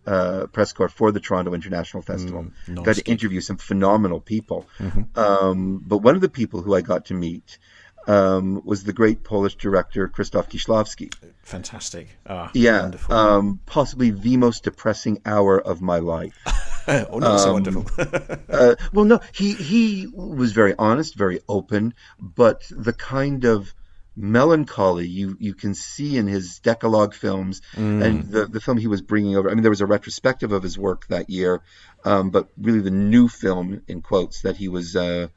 uh, 0.06 0.48
press 0.48 0.74
corps 0.74 0.90
for 0.90 1.12
the 1.12 1.20
Toronto 1.20 1.54
International 1.54 2.02
Festival. 2.04 2.48
Mm, 2.68 2.84
got 2.84 2.96
to 2.96 3.10
interview 3.10 3.42
some 3.42 3.58
phenomenal 3.58 4.20
people. 4.20 4.68
Mm-hmm. 4.80 5.20
Um, 5.20 5.84
but 5.86 5.98
one 5.98 6.16
of 6.16 6.22
the 6.22 6.30
people 6.30 6.62
who 6.62 6.76
I 6.76 6.82
got 6.82 7.06
to 7.06 7.14
meet 7.14 7.60
um, 8.08 8.62
was 8.66 8.84
the 8.84 8.94
great 8.94 9.24
Polish 9.24 9.56
director 9.56 10.08
Krzysztof 10.08 10.50
Kieślowski. 10.50 11.14
Fantastic. 11.44 12.18
Ah, 12.26 12.50
yeah. 12.54 12.92
Um, 13.10 13.60
possibly 13.66 14.12
the 14.12 14.38
most 14.38 14.64
depressing 14.64 15.22
hour 15.26 15.60
of 15.60 15.82
my 15.82 16.00
life. 16.00 16.38
oh, 16.88 17.20
not 17.20 17.40
so 17.40 17.50
um, 17.50 17.54
wonderful. 17.54 17.86
uh, 18.50 18.76
well, 18.94 19.06
no, 19.06 19.20
he, 19.34 19.54
he 19.54 20.08
was 20.08 20.52
very 20.54 20.74
honest, 20.78 21.16
very 21.16 21.42
open, 21.48 21.94
but 22.20 22.64
the 22.72 22.94
kind 22.94 23.46
of 23.46 23.74
melancholy 24.16 25.08
you, 25.08 25.38
you 25.40 25.54
can 25.54 25.74
see 25.74 26.18
in 26.18 26.28
his 26.28 26.60
Decalogue 26.60 27.14
films 27.14 27.62
mm. 27.76 28.04
and 28.04 28.24
the, 28.26 28.46
the 28.46 28.60
film 28.60 28.78
he 28.78 28.88
was 28.88 29.02
bringing 29.02 29.38
over. 29.38 29.50
I 29.50 29.54
mean, 29.54 29.64
there 29.64 29.72
was 29.72 29.82
a 29.82 29.86
retrospective 29.86 30.52
of 30.52 30.64
his 30.64 30.78
work 30.78 31.08
that 31.08 31.30
year, 31.30 31.62
um, 32.04 32.30
but 32.30 32.50
really 32.58 32.82
the 32.82 32.92
new 32.92 33.28
film, 33.28 33.82
in 33.88 34.02
quotes, 34.02 34.42
that 34.42 34.58
he 34.58 34.68
was 34.68 34.96
uh, 34.96 35.28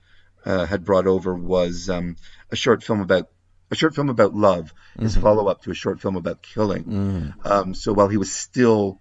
uh, 0.44 0.66
had 0.66 0.84
brought 0.84 1.06
over 1.06 1.34
was 1.34 1.88
um, 1.88 2.16
a 2.50 2.56
short 2.56 2.82
film 2.82 3.00
about 3.00 3.28
a 3.70 3.74
short 3.74 3.94
film 3.94 4.08
about 4.08 4.34
love, 4.34 4.74
his 4.98 5.12
mm-hmm. 5.12 5.22
follow 5.22 5.48
up 5.48 5.62
to 5.62 5.70
a 5.70 5.74
short 5.74 6.00
film 6.00 6.16
about 6.16 6.42
killing. 6.42 6.84
Mm. 6.84 7.46
Um, 7.46 7.74
so 7.74 7.92
while 7.92 8.08
he 8.08 8.18
was 8.18 8.30
still 8.30 9.00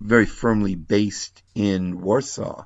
very 0.00 0.26
firmly 0.26 0.74
based 0.74 1.42
in 1.54 2.00
Warsaw, 2.00 2.64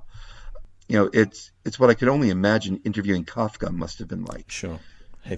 you 0.89 0.99
know, 0.99 1.11
it's 1.13 1.51
it's 1.65 1.79
what 1.79 1.91
I 1.91 1.95
could 1.95 2.09
only 2.09 2.31
imagine 2.31 2.83
interviewing 2.85 3.25
Kafka 3.25 3.73
must 3.73 3.99
have 3.99 4.09
been 4.09 4.25
like. 4.25 4.51
Sure. 4.51 4.79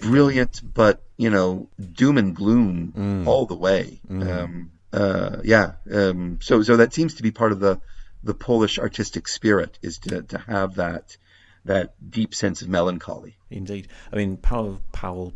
Brilliant, 0.00 0.62
but 0.74 1.02
you 1.16 1.30
know, 1.30 1.68
doom 1.92 2.18
and 2.18 2.34
gloom 2.34 2.92
mm. 2.96 3.26
all 3.26 3.46
the 3.46 3.54
way. 3.54 4.00
Mm. 4.08 4.44
Um, 4.44 4.70
uh, 4.92 5.36
yeah. 5.44 5.72
Um, 5.90 6.38
so 6.42 6.62
so 6.62 6.76
that 6.76 6.92
seems 6.92 7.14
to 7.14 7.22
be 7.22 7.30
part 7.30 7.52
of 7.52 7.60
the 7.60 7.80
the 8.22 8.34
Polish 8.34 8.78
artistic 8.78 9.28
spirit 9.28 9.78
is 9.82 9.98
to 9.98 10.22
to 10.22 10.38
have 10.38 10.74
that 10.74 11.16
that 11.64 11.94
deep 12.10 12.34
sense 12.34 12.62
of 12.62 12.68
melancholy. 12.68 13.36
Indeed, 13.50 13.88
I 14.12 14.16
mean 14.16 14.36
Paul 14.36 14.80
Paul 14.92 15.32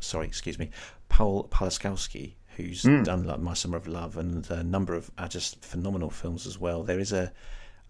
sorry, 0.00 0.26
excuse 0.26 0.58
me, 0.58 0.70
Paul 1.08 1.48
Pawlikowski, 1.48 2.34
who's 2.56 2.82
mm. 2.82 3.04
done 3.04 3.24
like 3.24 3.40
My 3.40 3.54
Summer 3.54 3.76
of 3.76 3.86
Love 3.86 4.16
and 4.16 4.48
a 4.50 4.62
number 4.62 4.94
of 4.94 5.10
just 5.28 5.64
phenomenal 5.64 6.10
films 6.10 6.46
as 6.46 6.58
well. 6.58 6.82
There 6.82 6.98
is 6.98 7.12
a, 7.12 7.32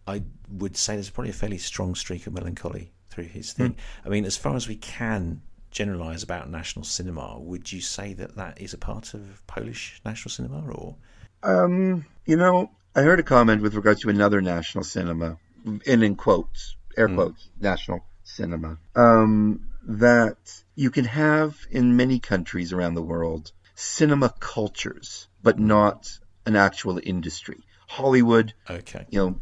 I 0.06 0.22
would 0.50 0.76
say, 0.76 0.94
there's 0.94 1.10
probably 1.10 1.30
a 1.30 1.34
fairly 1.34 1.58
strong 1.58 1.94
streak 1.94 2.26
of 2.26 2.34
melancholy 2.34 2.92
through 3.08 3.24
his 3.24 3.52
thing. 3.52 3.72
Mm. 3.72 3.78
I 4.04 4.08
mean, 4.08 4.24
as 4.24 4.37
far 4.37 4.56
as 4.56 4.68
we 4.68 4.76
can 4.76 5.42
generalize 5.74 6.22
about 6.22 6.48
national 6.48 6.84
cinema, 6.84 7.38
would 7.38 7.70
you 7.70 7.80
say 7.80 8.14
that 8.14 8.37
that 8.37 8.60
is 8.60 8.72
a 8.72 8.78
part 8.78 9.12
of 9.12 9.46
Polish 9.46 10.00
national 10.04 10.30
cinema, 10.30 10.64
or? 10.70 10.96
Um, 11.42 12.06
you 12.24 12.37
know, 12.37 12.70
I 12.94 13.02
heard 13.02 13.20
a 13.20 13.24
comment 13.24 13.60
with 13.60 13.74
regards 13.74 14.00
to 14.02 14.08
another 14.08 14.40
national 14.40 14.84
cinema, 14.84 15.37
and 15.64 16.02
in 16.02 16.14
quotes, 16.14 16.76
air 16.96 17.08
mm. 17.08 17.16
quotes, 17.16 17.42
mm. 17.42 17.62
national 17.62 18.04
cinema, 18.22 18.78
um, 18.94 19.66
that 19.82 20.62
you 20.76 20.90
can 20.90 21.04
have 21.04 21.58
in 21.70 21.96
many 21.96 22.20
countries 22.20 22.72
around 22.72 22.94
the 22.94 23.02
world 23.02 23.52
cinema 23.74 24.32
cultures, 24.38 25.28
but 25.42 25.58
not 25.58 26.18
an 26.46 26.54
actual 26.56 27.00
industry. 27.02 27.58
Hollywood, 27.88 28.54
okay, 28.70 29.06
you 29.10 29.18
know, 29.18 29.40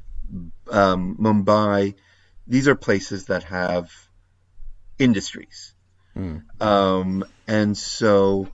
um, 0.70 1.16
Mumbai, 1.20 1.94
these 2.46 2.68
are 2.68 2.74
places 2.74 3.26
that 3.26 3.44
have 3.44 3.90
industries, 4.98 5.74
mm. 6.16 6.42
um, 6.60 7.24
and 7.46 7.76
so 7.76 8.48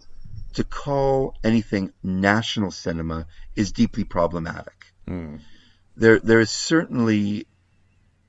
to 0.54 0.64
call 0.64 1.34
anything 1.44 1.92
national 2.02 2.70
cinema 2.70 3.26
is 3.54 3.72
deeply 3.72 4.04
problematic. 4.04 4.92
Mm. 5.06 5.40
There, 5.96 6.18
there 6.18 6.40
is 6.40 6.50
certainly 6.50 7.46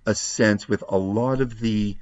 a 0.05 0.15
sense 0.15 0.67
with 0.67 0.83
a 0.87 0.97
lot 0.97 1.41
of 1.41 1.59
the 1.59 1.97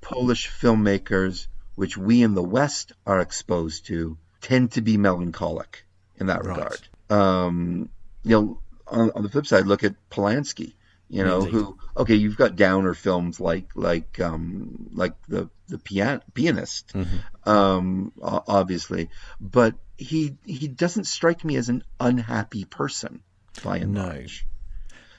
Polish 0.00 0.50
filmmakers, 0.50 1.46
which 1.74 1.96
we 1.96 2.22
in 2.22 2.34
the 2.34 2.42
West 2.42 2.92
are 3.06 3.20
exposed 3.20 3.86
to, 3.86 4.18
tend 4.40 4.72
to 4.72 4.82
be 4.82 4.96
melancholic 4.96 5.84
in 6.16 6.26
that 6.26 6.44
right. 6.44 6.56
regard. 6.56 6.88
Um, 7.10 7.88
you 8.22 8.30
know, 8.30 8.58
on, 8.86 9.10
on, 9.12 9.22
the 9.22 9.28
flip 9.28 9.46
side, 9.46 9.66
look 9.66 9.84
at 9.84 9.94
Polanski. 10.10 10.74
You 11.14 11.24
know, 11.24 11.44
who 11.44 11.78
okay, 11.96 12.14
you've 12.16 12.36
got 12.36 12.56
downer 12.56 12.94
films 12.94 13.38
like 13.40 13.68
like 13.76 14.18
um, 14.20 14.88
like 14.92 15.14
the 15.28 15.48
the 15.68 15.78
pian- 15.78 16.22
pianist, 16.34 16.92
Mm-hmm. 16.94 17.48
um, 17.48 18.12
obviously, 18.22 19.10
but 19.40 19.74
he 19.96 20.36
he 20.44 20.68
doesn't 20.68 21.04
strike 21.06 21.44
me 21.44 21.56
as 21.56 21.68
an 21.68 21.82
unhappy 22.00 22.64
person 22.64 23.20
by 23.62 23.76
and 23.78 23.94
No. 23.94 24.02
large. 24.04 24.46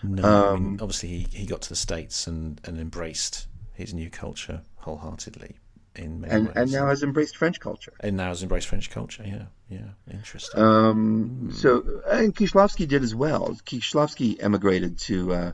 No, 0.04 0.22
I 0.22 0.54
Um, 0.54 0.64
mean, 0.64 0.80
obviously 0.82 1.10
he, 1.10 1.28
he 1.32 1.46
got 1.46 1.62
to 1.64 1.70
the 1.70 1.76
states 1.76 2.28
and, 2.28 2.62
and 2.66 2.78
embraced 2.80 3.48
his 3.74 3.94
new 3.94 4.10
culture 4.10 4.62
wholeheartedly 4.76 5.56
in 5.96 6.22
many 6.22 6.34
And 6.34 6.48
ways. 6.48 6.56
and 6.58 6.72
now 6.72 6.88
has 6.88 7.02
embraced 7.04 7.38
French 7.38 7.60
culture. 7.60 7.94
and 8.02 8.18
now 8.18 8.28
has 8.28 8.42
embraced 8.44 8.68
French 8.68 8.90
culture. 8.92 9.24
Yeah, 9.26 9.46
yeah, 9.70 9.90
interesting. 10.12 10.62
Um, 10.62 11.50
So 11.54 12.02
and 12.08 12.36
Kieślowski 12.36 12.86
did 12.88 13.02
as 13.04 13.16
well. 13.16 13.58
Kieślowski 13.66 14.38
emigrated 14.44 15.00
to 15.08 15.34
uh, 15.34 15.52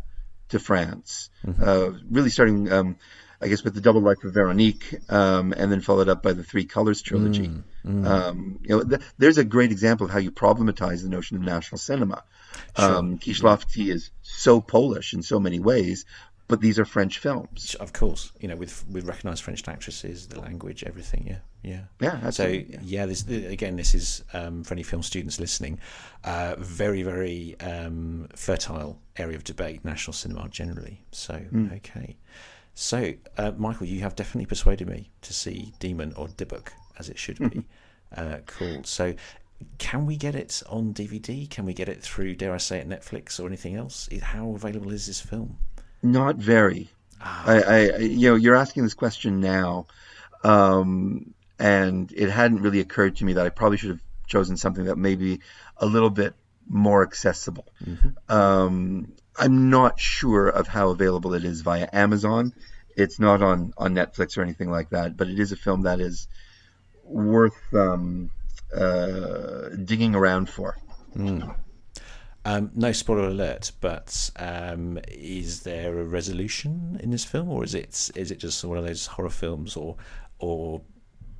to 0.51 0.59
France, 0.59 1.29
uh, 1.61 1.91
really 2.09 2.29
starting, 2.29 2.71
um, 2.71 2.95
I 3.41 3.47
guess, 3.47 3.63
with 3.63 3.73
the 3.73 3.81
Double 3.81 4.01
Life 4.01 4.23
of 4.23 4.33
Veronique, 4.33 4.95
um, 5.09 5.53
and 5.57 5.71
then 5.71 5.81
followed 5.81 6.09
up 6.09 6.21
by 6.21 6.33
the 6.33 6.43
Three 6.43 6.65
Colors 6.65 7.01
trilogy. 7.01 7.47
Um, 8.05 8.59
you 8.61 8.77
know, 8.77 8.83
th- 8.83 9.01
there's 9.17 9.37
a 9.39 9.43
great 9.43 9.71
example 9.71 10.05
of 10.05 10.11
how 10.11 10.19
you 10.19 10.31
problematize 10.31 11.01
the 11.01 11.09
notion 11.09 11.37
of 11.37 11.43
national 11.43 11.79
cinema. 11.79 12.23
Um, 12.75 13.17
Kieślowski 13.17 13.87
is 13.91 14.11
so 14.21 14.61
Polish 14.61 15.13
in 15.13 15.23
so 15.23 15.39
many 15.39 15.59
ways, 15.59 16.05
but 16.51 16.61
these 16.61 16.77
are 16.77 16.85
French 16.85 17.17
films. 17.17 17.75
of 17.79 17.93
course, 17.93 18.31
you 18.41 18.47
know, 18.47 18.55
with 18.55 18.85
with 18.87 19.05
recognised 19.07 19.41
French 19.43 19.67
actresses, 19.67 20.27
the 20.27 20.39
language, 20.39 20.83
everything. 20.83 21.25
Yeah, 21.27 21.39
yeah. 21.63 21.83
Yeah, 21.99 22.29
So 22.29 22.45
yeah, 22.47 23.05
this 23.07 23.27
again, 23.27 23.75
this 23.77 23.95
is 23.95 24.23
um, 24.33 24.63
for 24.63 24.73
any 24.75 24.83
film 24.83 25.01
students 25.01 25.39
listening, 25.39 25.79
uh, 26.23 26.55
very 26.59 27.01
very 27.03 27.55
um, 27.61 28.27
fertile 28.35 28.99
area 29.17 29.35
of 29.37 29.43
debate, 29.43 29.83
national 29.83 30.13
cinema 30.13 30.47
generally. 30.49 31.01
So 31.11 31.35
Hmm. 31.35 31.69
okay, 31.77 32.17
so 32.75 33.13
uh, 33.37 33.51
Michael, 33.57 33.87
you 33.87 34.01
have 34.01 34.15
definitely 34.15 34.45
persuaded 34.45 34.87
me 34.87 35.09
to 35.21 35.33
see 35.33 35.73
Demon 35.79 36.13
or 36.15 36.27
Dybbuk 36.27 36.67
as 36.99 37.09
it 37.09 37.17
should 37.17 37.39
be 37.39 37.63
uh, 38.15 38.37
called. 38.45 38.85
So. 38.85 39.15
Can 39.77 40.07
we 40.07 40.17
get 40.17 40.33
it 40.33 40.63
on 40.69 40.91
DVD? 40.91 41.47
Can 41.47 41.65
we 41.65 41.75
get 41.75 41.87
it 41.87 42.01
through, 42.01 42.33
dare 42.33 42.51
I 42.51 42.57
say 42.57 42.79
it, 42.79 42.89
Netflix 42.89 43.39
or 43.39 43.45
anything 43.45 43.75
else? 43.75 44.09
How 44.23 44.55
available 44.55 44.91
is 44.91 45.05
this 45.05 45.21
film? 45.21 45.59
Not 46.03 46.35
very. 46.37 46.89
I, 47.21 47.61
I, 47.61 47.75
I- 47.93 47.97
you 47.97 48.29
know, 48.29 48.35
you're 48.35 48.55
asking 48.55 48.83
this 48.83 48.93
question 48.95 49.39
now, 49.41 49.85
um, 50.43 51.33
and 51.59 52.11
it 52.15 52.29
hadn't 52.29 52.61
really 52.61 52.79
occurred 52.79 53.17
to 53.17 53.25
me 53.25 53.33
that 53.33 53.45
I 53.45 53.49
probably 53.49 53.77
should 53.77 53.91
have 53.91 54.01
chosen 54.27 54.57
something 54.57 54.85
that 54.85 54.97
may 54.97 55.15
be 55.15 55.41
a 55.77 55.85
little 55.85 56.09
bit 56.09 56.33
more 56.67 57.03
accessible. 57.03 57.67
Um, 58.29 59.13
I'm 59.37 59.69
not 59.69 59.99
sure 59.99 60.47
of 60.47 60.67
how 60.67 60.89
available 60.89 61.33
it 61.33 61.43
is 61.45 61.61
via 61.61 61.87
Amazon. 61.93 62.53
It's 62.97 63.19
not 63.19 63.41
on 63.41 63.73
on 63.77 63.93
Netflix 63.93 64.37
or 64.37 64.41
anything 64.41 64.69
like 64.69 64.89
that, 64.89 65.15
but 65.15 65.27
it 65.27 65.39
is 65.39 65.51
a 65.51 65.55
film 65.55 65.83
that 65.83 65.99
is 66.01 66.27
worth 67.03 67.55
um, 67.73 68.29
uh, 68.75 69.69
digging 69.83 70.15
around 70.15 70.49
for. 70.49 70.77
Um, 72.43 72.71
no 72.73 72.91
spoiler 72.91 73.27
alert, 73.27 73.71
but 73.81 74.31
um, 74.37 74.99
is 75.07 75.61
there 75.61 75.99
a 75.99 76.03
resolution 76.03 76.99
in 77.03 77.11
this 77.11 77.23
film, 77.23 77.49
or 77.49 77.63
is 77.63 77.75
it 77.75 78.09
is 78.15 78.31
it 78.31 78.39
just 78.39 78.63
one 78.65 78.77
of 78.79 78.85
those 78.85 79.05
horror 79.05 79.29
films, 79.29 79.75
or 79.75 79.95
or 80.39 80.81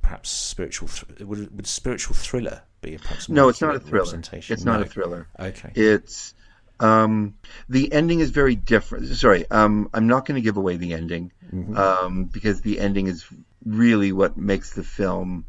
perhaps 0.00 0.30
spiritual? 0.30 0.86
Thr- 0.88 1.24
would, 1.24 1.56
would 1.56 1.66
spiritual 1.66 2.14
thriller 2.14 2.62
be 2.82 2.94
a 2.94 2.98
perhaps 3.00 3.28
No, 3.28 3.48
it's 3.48 3.60
not 3.60 3.74
a 3.74 3.80
thriller. 3.80 4.20
It's 4.32 4.64
not 4.64 4.78
No. 4.78 4.82
a 4.82 4.88
thriller. 4.88 5.26
Okay. 5.40 5.72
It's 5.74 6.34
um, 6.78 7.34
the 7.68 7.92
ending 7.92 8.20
is 8.20 8.30
very 8.30 8.54
different. 8.54 9.06
Sorry, 9.08 9.48
um, 9.50 9.88
I'm 9.94 10.06
not 10.06 10.24
going 10.26 10.36
to 10.36 10.40
give 10.40 10.56
away 10.56 10.76
the 10.76 10.94
ending 10.94 11.32
um, 11.76 12.24
because 12.24 12.60
the 12.60 12.78
ending 12.78 13.08
is 13.08 13.26
really 13.64 14.12
what 14.12 14.36
makes 14.36 14.74
the 14.74 14.82
film 14.82 15.44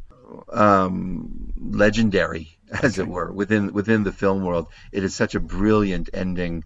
um, 0.52 1.52
legendary, 1.58 2.56
as 2.82 2.98
it 2.98 3.06
were, 3.06 3.30
within 3.32 3.72
within 3.72 4.02
the 4.04 4.12
film 4.12 4.44
world. 4.44 4.66
It 4.92 5.04
is 5.04 5.14
such 5.14 5.34
a 5.34 5.40
brilliant 5.40 6.10
ending 6.12 6.64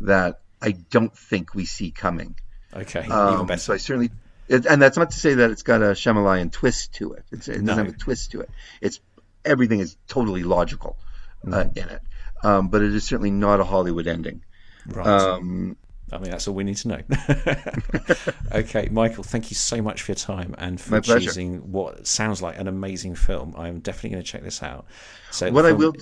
that 0.00 0.40
I 0.62 0.72
don't 0.72 1.16
think 1.16 1.54
we 1.54 1.64
see 1.64 1.90
coming. 1.90 2.34
okay. 2.74 3.00
Even 3.04 3.12
Um, 3.12 3.46
better. 3.46 3.60
so 3.60 3.74
I 3.74 3.76
certainly, 3.78 4.10
it, 4.48 4.66
and 4.66 4.80
that's 4.82 4.96
not 4.96 5.10
to 5.12 5.18
say 5.18 5.34
that 5.34 5.50
it's 5.50 5.62
got 5.62 5.82
a 5.82 5.92
Shyamalan 5.94 6.52
twist 6.52 6.94
to 6.94 7.12
it. 7.14 7.24
It's, 7.32 7.48
it 7.48 7.60
No. 7.62 7.72
doesn't 7.72 7.86
have 7.86 7.94
a 7.94 7.98
twist 7.98 8.32
to 8.32 8.40
it. 8.42 8.50
It's 8.80 9.00
everything 9.44 9.80
is 9.80 9.96
totally 10.08 10.42
logical 10.42 10.96
uh, 11.46 11.50
Mm-hmm. 11.50 11.78
in 11.78 11.88
it, 11.88 12.02
um, 12.42 12.68
but 12.68 12.82
it 12.82 12.94
is 12.94 13.04
certainly 13.04 13.30
not 13.30 13.60
a 13.60 13.64
Hollywood 13.64 14.06
ending. 14.06 14.42
right. 14.86 15.06
Um, 15.06 15.76
I 16.12 16.18
mean, 16.18 16.30
that's 16.30 16.48
all 16.48 16.54
we 16.54 16.64
need 16.64 16.76
to 16.78 16.88
know. 16.88 17.00
okay, 18.52 18.88
Michael, 18.90 19.24
thank 19.24 19.50
you 19.50 19.54
so 19.54 19.82
much 19.82 20.02
for 20.02 20.12
your 20.12 20.16
time 20.16 20.54
and 20.58 20.80
for 20.80 20.92
My 20.92 21.00
pleasure. 21.00 21.26
choosing 21.26 21.72
what 21.72 22.06
sounds 22.06 22.40
like 22.42 22.58
an 22.58 22.68
amazing 22.68 23.14
film. 23.14 23.54
I'm 23.56 23.80
definitely 23.80 24.10
going 24.10 24.22
to 24.22 24.30
check 24.30 24.42
this 24.42 24.62
out. 24.62 24.86
So, 25.30 25.50
what 25.50 25.66
I 25.66 25.72
will, 25.72 25.94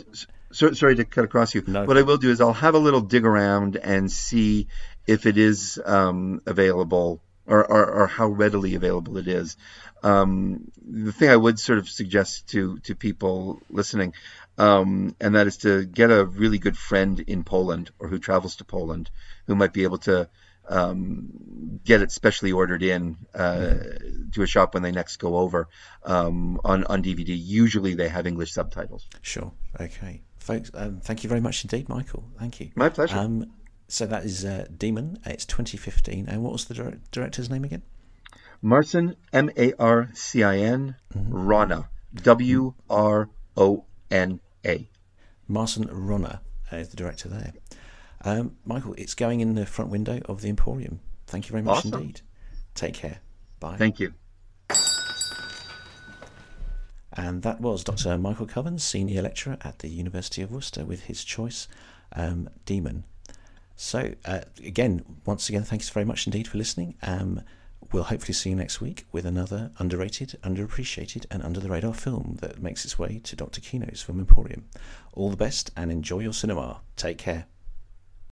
so, 0.53 0.73
sorry 0.73 0.97
to 0.97 1.05
cut 1.05 1.25
across 1.25 1.55
you. 1.55 1.63
No. 1.67 1.85
What 1.85 1.99
I 1.99 2.03
will 2.03 2.19
do 2.19 2.31
is 2.31 2.41
I'll 2.41 2.53
have 2.53 2.75
a 2.75 2.79
little 2.79 3.01
dig 3.01 3.25
around 3.25 3.77
and 3.77 4.11
see 4.11 4.69
if 5.07 5.27
it 5.27 5.39
is 5.39 5.81
um, 5.85 6.43
available 6.47 7.21
or, 7.47 7.65
or, 7.65 7.87
or 7.87 8.07
how 8.07 8.27
readily 8.27 8.75
available 8.75 9.17
it 9.19 9.29
is. 9.29 9.57
Um, 10.03 10.71
the 10.87 11.13
thing 11.13 11.31
I 11.31 11.37
would 11.37 11.59
sort 11.59 11.79
of 11.79 11.89
suggest 11.89 12.49
to 12.49 12.79
to 12.81 12.95
people 12.95 13.61
listening, 13.71 14.15
um, 14.59 15.15
and 15.21 15.35
that 15.35 15.47
is 15.47 15.59
to 15.59 15.85
get 15.85 16.11
a 16.11 16.25
really 16.25 16.59
good 16.59 16.77
friend 16.77 17.21
in 17.21 17.45
Poland 17.45 17.91
or 17.99 18.09
who 18.09 18.19
travels 18.19 18.57
to 18.57 18.65
Poland, 18.65 19.11
who 19.47 19.55
might 19.55 19.73
be 19.73 19.85
able 19.85 19.99
to 19.99 20.29
um, 20.69 21.81
get 21.85 22.03
it 22.03 22.11
specially 22.11 22.53
ordered 22.53 22.83
in 22.83 23.17
uh, 23.35 23.75
to 24.33 24.43
a 24.43 24.47
shop 24.47 24.75
when 24.75 24.83
they 24.83 24.93
next 24.93 25.19
go 25.19 25.37
over 25.37 25.69
um, 26.05 26.61
on 26.65 26.85
on 26.85 27.03
DVD. 27.03 27.29
Usually 27.29 27.95
they 27.95 28.09
have 28.09 28.27
English 28.27 28.53
subtitles. 28.53 29.07
Sure. 29.23 29.53
Okay, 29.81 30.23
folks. 30.39 30.71
Um, 30.75 31.01
thank 31.01 31.23
you 31.23 31.29
very 31.29 31.41
much 31.41 31.65
indeed, 31.65 31.89
Michael. 31.89 32.25
Thank 32.39 32.61
you. 32.61 32.71
My 32.75 32.89
pleasure. 32.89 33.19
Um, 33.19 33.53
so 33.89 34.07
that 34.07 34.25
is 34.25 34.45
uh, 34.45 34.67
Demon. 34.77 35.21
It's 35.25 35.47
2015, 35.47 36.29
and 36.29 36.43
what 36.43 36.53
was 36.53 36.65
the 36.65 36.75
dir- 36.75 37.01
director's 37.13 37.49
name 37.49 37.65
again? 37.65 37.83
Marcin, 38.63 39.17
M 39.33 39.51
A 39.57 39.73
R 39.75 40.11
C 40.15 40.43
I 40.43 40.57
N, 40.59 40.97
Wrona, 41.15 41.89
W 42.15 42.75
R 42.91 43.29
O 43.57 43.85
N 44.11 44.41
A. 44.67 44.89
Marcin 45.49 45.89
Wrona 45.91 46.41
uh, 46.73 46.77
is 46.77 46.89
the 46.89 46.97
director 46.97 47.29
there. 47.29 47.53
Um, 48.25 48.57
Michael, 48.65 48.95
it's 48.99 49.15
going 49.15 49.41
in 49.41 49.55
the 49.55 49.67
front 49.67 49.91
window 49.91 50.21
of 50.27 50.41
the 50.41 50.49
Emporium. 50.49 51.01
Thank 51.27 51.47
you 51.47 51.53
very 51.53 51.63
much 51.63 51.79
Awesome. 51.79 51.95
indeed. 51.95 52.21
Take 52.75 52.95
care. 52.95 53.19
Bye. 53.61 53.77
Thank 53.77 54.01
you. 54.01 54.13
And 57.13 57.43
that 57.43 57.61
was 57.61 57.83
Dr. 57.83 58.19
Michael 58.19 58.47
Koven, 58.47 58.79
Senior 58.79 59.23
Lecturer 59.23 59.57
at 59.63 59.79
the 59.79 59.89
University 59.89 60.43
of 60.43 60.51
Worcester, 60.53 60.85
with 60.85 61.05
his 61.05 61.25
choice, 61.25 61.67
um, 62.13 62.51
Demon. 62.67 63.05
So, 63.75 64.15
uh, 64.25 64.41
again, 64.63 65.03
once 65.25 65.49
again, 65.49 65.63
thanks 65.63 65.89
very 65.89 66.05
much 66.05 66.27
indeed 66.27 66.47
for 66.47 66.59
listening. 66.59 66.95
Um, 67.03 67.41
we'll 67.93 68.05
hopefully 68.05 68.35
see 68.35 68.51
you 68.51 68.57
next 68.57 68.81
week 68.81 69.05
with 69.13 69.27
another 69.27 69.71
underrated, 69.79 70.39
underappreciated, 70.43 71.27
and 71.31 71.43
under 71.43 71.61
the 71.61 71.69
radar 71.69 71.95
film 71.95 72.39
that 72.41 72.63
makes 72.63 72.85
its 72.85 72.99
way 72.99 73.21
to 73.25 73.37
Dr. 73.37 73.61
Kino's 73.61 74.03
Film 74.03 74.19
Emporium. 74.19 74.67
All 75.13 75.31
the 75.31 75.37
best 75.37 75.71
and 75.77 75.91
enjoy 75.91 76.21
your 76.21 76.33
cinema. 76.33 76.81
Take 76.97 77.19
care. 77.19 77.47